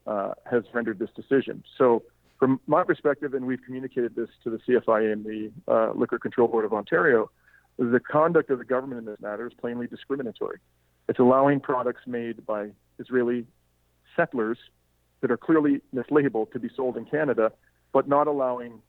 uh, 0.06 0.34
has 0.50 0.64
rendered 0.74 1.00
this 1.00 1.10
decision. 1.16 1.64
So, 1.78 2.04
from 2.40 2.60
my 2.68 2.84
perspective, 2.84 3.34
and 3.34 3.46
we've 3.46 3.64
communicated 3.66 4.16
this 4.16 4.28
to 4.44 4.50
the 4.50 4.58
CFIA 4.58 5.14
and 5.14 5.24
the 5.24 5.52
uh, 5.68 5.94
Liquor 5.94 6.20
Control 6.20 6.48
Board 6.48 6.66
of 6.66 6.74
Ontario, 6.74 7.32
the 7.78 8.02
conduct 8.02 8.50
of 8.50 8.60
the 8.60 8.66
government 8.66 9.00
in 9.00 9.06
this 9.06 9.20
matter 9.22 9.48
is 9.48 9.54
plainly 9.54 9.88
discriminatory. 9.88 10.60
It's 11.08 11.20
allowing 11.20 11.62
products 11.62 12.02
made 12.06 12.46
by 12.46 12.72
Israeli 13.00 13.46
settlers 14.16 14.58
that 15.22 15.32
are 15.32 15.38
clearly 15.38 15.82
mislabeled 15.96 16.52
to 16.52 16.60
be 16.60 16.70
sold 16.76 16.98
in 16.98 17.06
Canada, 17.06 17.52
but 17.92 18.08
not 18.08 18.28
allowing 18.28 18.82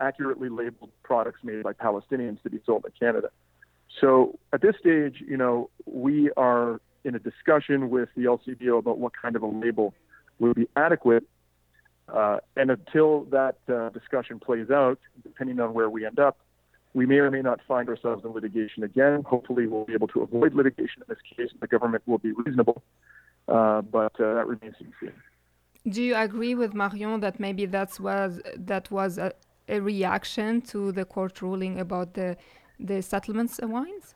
accurately 0.00 0.48
labeled 0.48 0.90
products 1.02 1.40
made 1.42 1.62
by 1.62 1.72
Palestinians 1.72 2.42
to 2.42 2.50
be 2.50 2.60
sold 2.66 2.84
in 2.84 2.92
Canada. 2.98 3.30
So 4.00 4.38
at 4.52 4.60
this 4.62 4.74
stage, 4.80 5.22
you 5.26 5.36
know, 5.36 5.70
we 5.86 6.30
are 6.36 6.80
in 7.04 7.14
a 7.14 7.18
discussion 7.18 7.90
with 7.90 8.08
the 8.16 8.24
LCBO 8.24 8.78
about 8.78 8.98
what 8.98 9.12
kind 9.20 9.36
of 9.36 9.42
a 9.42 9.46
label 9.46 9.94
will 10.38 10.54
be 10.54 10.68
adequate. 10.76 11.24
Uh, 12.08 12.38
and 12.56 12.70
until 12.70 13.24
that 13.24 13.56
uh, 13.72 13.88
discussion 13.90 14.38
plays 14.38 14.70
out, 14.70 14.98
depending 15.22 15.60
on 15.60 15.72
where 15.72 15.88
we 15.88 16.04
end 16.04 16.18
up, 16.18 16.38
we 16.94 17.06
may 17.06 17.16
or 17.16 17.30
may 17.30 17.40
not 17.40 17.60
find 17.66 17.88
ourselves 17.88 18.24
in 18.24 18.32
litigation 18.32 18.82
again. 18.82 19.22
Hopefully, 19.22 19.66
we'll 19.66 19.84
be 19.84 19.94
able 19.94 20.08
to 20.08 20.20
avoid 20.20 20.54
litigation 20.54 21.02
in 21.02 21.06
this 21.08 21.18
case. 21.36 21.48
The 21.58 21.66
government 21.66 22.02
will 22.06 22.18
be 22.18 22.32
reasonable, 22.32 22.82
but 23.46 24.12
uh, 24.20 24.34
that 24.34 24.46
remains 24.46 24.76
to 24.78 24.84
be 24.84 24.92
seen. 25.00 25.12
Do 25.88 26.02
you 26.02 26.14
agree 26.14 26.54
with 26.54 26.74
Marion 26.74 27.20
that 27.20 27.40
maybe 27.40 27.66
that 27.66 27.98
was 27.98 28.40
that 28.56 28.90
was 28.90 29.18
a, 29.18 29.32
a 29.68 29.80
reaction 29.80 30.60
to 30.62 30.92
the 30.92 31.04
court 31.04 31.42
ruling 31.42 31.80
about 31.80 32.14
the 32.14 32.36
the 32.78 33.02
settlements 33.02 33.58
wines? 33.62 34.14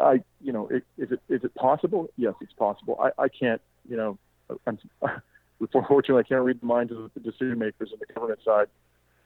I, 0.00 0.22
you 0.40 0.52
know, 0.52 0.68
it, 0.68 0.84
is 0.96 1.10
it 1.12 1.20
is 1.28 1.44
it 1.44 1.54
possible? 1.54 2.08
Yes, 2.16 2.34
it's 2.40 2.52
possible. 2.52 2.98
I, 3.00 3.24
I 3.24 3.28
can't, 3.28 3.60
you 3.88 3.96
know, 3.96 4.18
I'm, 4.66 4.78
unfortunately, 5.60 6.22
I 6.24 6.28
can't 6.28 6.44
read 6.44 6.60
the 6.60 6.66
minds 6.66 6.92
of 6.92 7.10
the 7.14 7.20
decision 7.20 7.58
makers 7.58 7.90
on 7.92 7.98
the 7.98 8.12
government 8.12 8.40
side. 8.44 8.68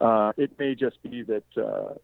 Uh, 0.01 0.33
it 0.37 0.59
may 0.59 0.75
just 0.75 1.01
be 1.03 1.23
that, 1.23 1.45
uh, 1.57 1.95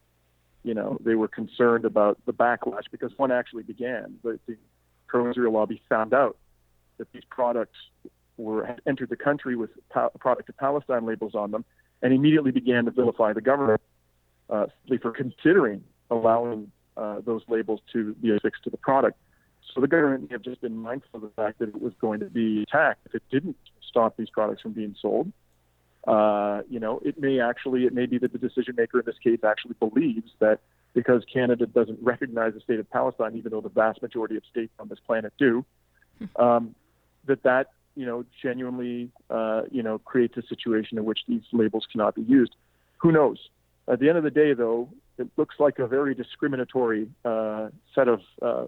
you 0.63 0.73
know, 0.75 0.99
they 1.05 1.17
were 1.17 1.27
concerned 1.27 1.85
about 1.85 2.19
the 2.27 2.33
backlash 2.33 2.85
because 2.93 3.11
one 3.17 3.33
actually 3.33 3.65
began. 3.65 4.19
The, 4.23 4.39
the 4.47 4.57
pro-Israel 5.09 5.53
lobby 5.53 5.83
found 5.89 6.15
out 6.15 6.37
that 6.99 7.11
these 7.13 7.25
products 7.31 7.79
were 8.37 8.65
had 8.65 8.81
entered 8.87 9.09
the 9.09 9.17
country 9.17 9.57
with 9.57 9.71
pa- 9.91 10.11
product 10.21 10.49
of 10.49 10.57
Palestine 10.57 11.07
labels 11.07 11.35
on 11.35 11.51
them, 11.51 11.65
and 12.03 12.13
immediately 12.13 12.51
began 12.51 12.85
to 12.85 12.91
vilify 12.91 13.33
the 13.33 13.41
government 13.41 13.81
uh, 14.51 14.67
for 15.03 15.13
considering 15.13 15.83
allowing 16.11 16.71
uh, 16.97 17.21
those 17.25 17.43
labels 17.49 17.81
to 17.93 18.15
be 18.15 18.35
affixed 18.35 18.65
to 18.65 18.71
the 18.71 18.77
product. 18.77 19.19
So 19.75 19.81
the 19.81 19.89
government 19.89 20.31
may 20.31 20.35
have 20.35 20.43
just 20.43 20.61
been 20.61 20.77
mindful 20.77 21.19
of 21.19 21.23
the 21.23 21.43
fact 21.43 21.59
that 21.59 21.69
it 21.69 21.81
was 21.81 21.93
going 22.01 22.21
to 22.21 22.27
be 22.27 22.63
attacked 22.63 23.07
if 23.07 23.15
it 23.15 23.23
didn't 23.31 23.57
stop 23.87 24.17
these 24.17 24.31
products 24.31 24.63
from 24.63 24.73
being 24.73 24.95
sold. 25.01 25.31
Uh, 26.07 26.63
you 26.71 26.81
know, 26.81 27.01
it 27.05 27.21
may 27.21 27.41
actually, 27.41 27.85
it 27.85 27.93
may 27.93 28.07
be 28.07 28.19
that 28.19 28.33
the 28.33 28.39
decision 28.39 28.75
maker 28.77 29.01
in 29.01 29.05
this 29.05 29.19
case 29.23 29.41
actually 29.45 29.75
believes 29.79 30.31
that 30.39 30.61
because 30.95 31.23
Canada 31.31 31.67
doesn't 31.67 31.99
recognize 32.01 32.55
the 32.55 32.61
state 32.61 32.81
of 32.81 32.91
Palestine, 32.91 33.37
even 33.37 33.53
though 33.53 33.61
the 33.61 33.69
vast 33.69 34.01
majority 34.01 34.37
of 34.37 34.43
states 34.51 34.73
on 34.79 34.89
this 34.89 34.99
planet 35.07 35.33
do, 35.39 35.65
um, 36.37 36.75
that 37.27 37.43
that 37.43 37.69
you 37.95 38.07
know 38.07 38.25
genuinely 38.43 39.11
uh, 39.31 39.63
you 39.71 39.83
know 39.83 39.99
creates 39.99 40.37
a 40.37 40.43
situation 40.43 40.99
in 40.99 41.05
which 41.05 41.21
these 41.29 41.43
labels 41.53 41.87
cannot 41.91 42.15
be 42.15 42.23
used. 42.23 42.55
Who 42.99 43.13
knows? 43.13 43.39
At 43.89 44.01
the 44.01 44.09
end 44.09 44.19
of 44.19 44.25
the 44.25 44.31
day, 44.31 44.53
though, 44.53 44.91
it 45.17 45.29
looks 45.37 45.57
like 45.59 45.79
a 45.79 45.87
very 45.87 46.15
discriminatory 46.15 47.09
uh, 47.25 47.69
set 47.95 48.09
of 48.09 48.21
uh, 48.43 48.67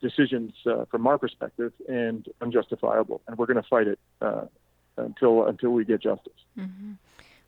decisions 0.00 0.52
uh, 0.66 0.84
from 0.90 1.06
our 1.06 1.18
perspective 1.18 1.72
and 1.88 2.26
unjustifiable. 2.40 3.22
And 3.26 3.36
we're 3.36 3.46
going 3.46 3.62
to 3.62 3.68
fight 3.68 3.88
it 3.88 3.98
uh, 4.20 4.46
until 4.96 5.46
until 5.46 5.70
we 5.70 5.84
get 5.84 6.02
justice. 6.02 6.32
Mm-hmm. 6.58 6.92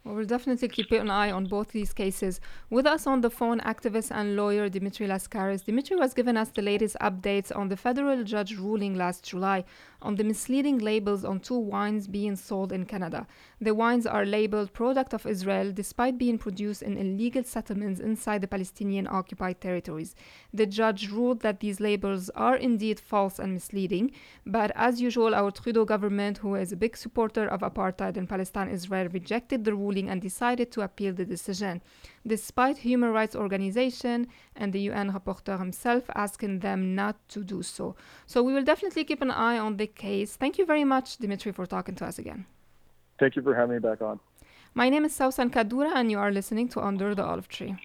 Well, 0.05 0.17
we'll 0.17 0.27
definitely 0.27 0.69
keep 0.69 0.93
an 0.93 1.09
eye 1.09 1.31
on 1.31 1.47
both 1.47 1.69
these 1.69 1.95
cases. 1.95 2.38
With 2.69 2.85
us 2.85 3.07
on 3.07 3.23
the 3.23 3.31
phone, 3.31 3.61
activist 3.61 4.11
and 4.11 4.37
lawyer 4.37 4.69
Dimitri 4.69 5.07
Lascaris. 5.07 5.64
Dimitri 5.64 5.97
was 5.97 6.12
giving 6.12 6.37
us 6.37 6.51
the 6.51 6.61
latest 6.61 6.95
updates 7.01 7.51
on 7.57 7.69
the 7.69 7.77
federal 7.79 8.23
judge 8.23 8.55
ruling 8.55 8.97
last 8.97 9.25
July 9.25 9.64
on 10.03 10.17
the 10.17 10.25
misleading 10.25 10.77
labels 10.77 11.25
on 11.25 11.40
two 11.40 11.59
wines 11.59 12.07
being 12.07 12.37
sold 12.37 12.71
in 12.71 12.85
Canada. 12.85 13.27
The 13.62 13.75
wines 13.75 14.07
are 14.07 14.27
labeled 14.27 14.75
product 14.75 15.14
of 15.14 15.25
Israel 15.25 15.73
despite 15.73 16.19
being 16.19 16.37
produced 16.37 16.83
in 16.83 16.99
illegal 16.99 17.43
settlements 17.43 17.99
inside 17.99 18.43
the 18.43 18.47
Palestinian 18.47 19.09
occupied 19.11 19.62
territories. 19.62 20.14
The 20.53 20.67
judge 20.67 21.11
ruled 21.11 21.40
that 21.40 21.61
these 21.61 21.81
labels 21.81 22.29
are 22.35 22.57
indeed 22.57 23.01
false 23.01 23.38
and 23.38 23.55
misleading, 23.55 24.11
but 24.45 24.71
as 24.75 25.01
usual, 25.01 25.35
our 25.35 25.51
Trudeau 25.51 25.87
government, 25.87 26.37
who 26.38 26.57
is 26.57 26.73
a 26.73 26.77
big 26.77 26.95
supporter 26.95 27.49
of 27.49 27.61
apartheid 27.61 28.19
in 28.19 28.27
Palestine 28.27 28.69
Israel, 28.69 29.09
rejected 29.09 29.64
the 29.64 29.75
ruling 29.75 29.93
and 30.02 30.20
decided 30.20 30.70
to 30.72 30.83
appeal 30.83 31.12
the 31.14 31.24
decision, 31.24 31.83
despite 32.26 32.78
human 32.78 33.11
rights 33.11 33.37
organization 33.37 34.26
and 34.57 34.72
the 34.72 34.80
UN 34.90 35.12
rapporteur 35.12 35.59
himself 35.59 36.04
asking 36.14 36.61
them 36.61 36.94
not 36.94 37.16
to 37.28 37.44
do 37.44 37.62
so. 37.62 37.96
So 38.26 38.42
we 38.42 38.52
will 38.52 38.64
definitely 38.64 39.04
keep 39.04 39.22
an 39.22 39.30
eye 39.30 39.59
on 39.59 39.76
the 39.76 39.87
case. 39.87 40.37
Thank 40.37 40.59
you 40.59 40.66
very 40.66 40.85
much, 40.85 41.16
Dimitri, 41.18 41.52
for 41.52 41.66
talking 41.66 41.94
to 41.96 42.04
us 42.04 42.18
again. 42.18 42.46
Thank 43.18 43.37
you 43.37 43.42
for 43.42 43.54
having 43.54 43.76
me 43.76 43.80
back 43.80 44.02
on. 44.02 44.20
My 44.74 44.88
name 44.88 45.04
is 45.04 45.16
Sawssan 45.16 45.50
Kaddoura, 45.50 45.92
and 45.94 46.11
you 46.11 46.18
are 46.18 46.33
listening 46.33 46.68
to 46.70 46.80
Under 46.80 47.14
the 47.14 47.24
Olive 47.24 47.48
Tree. 47.48 47.76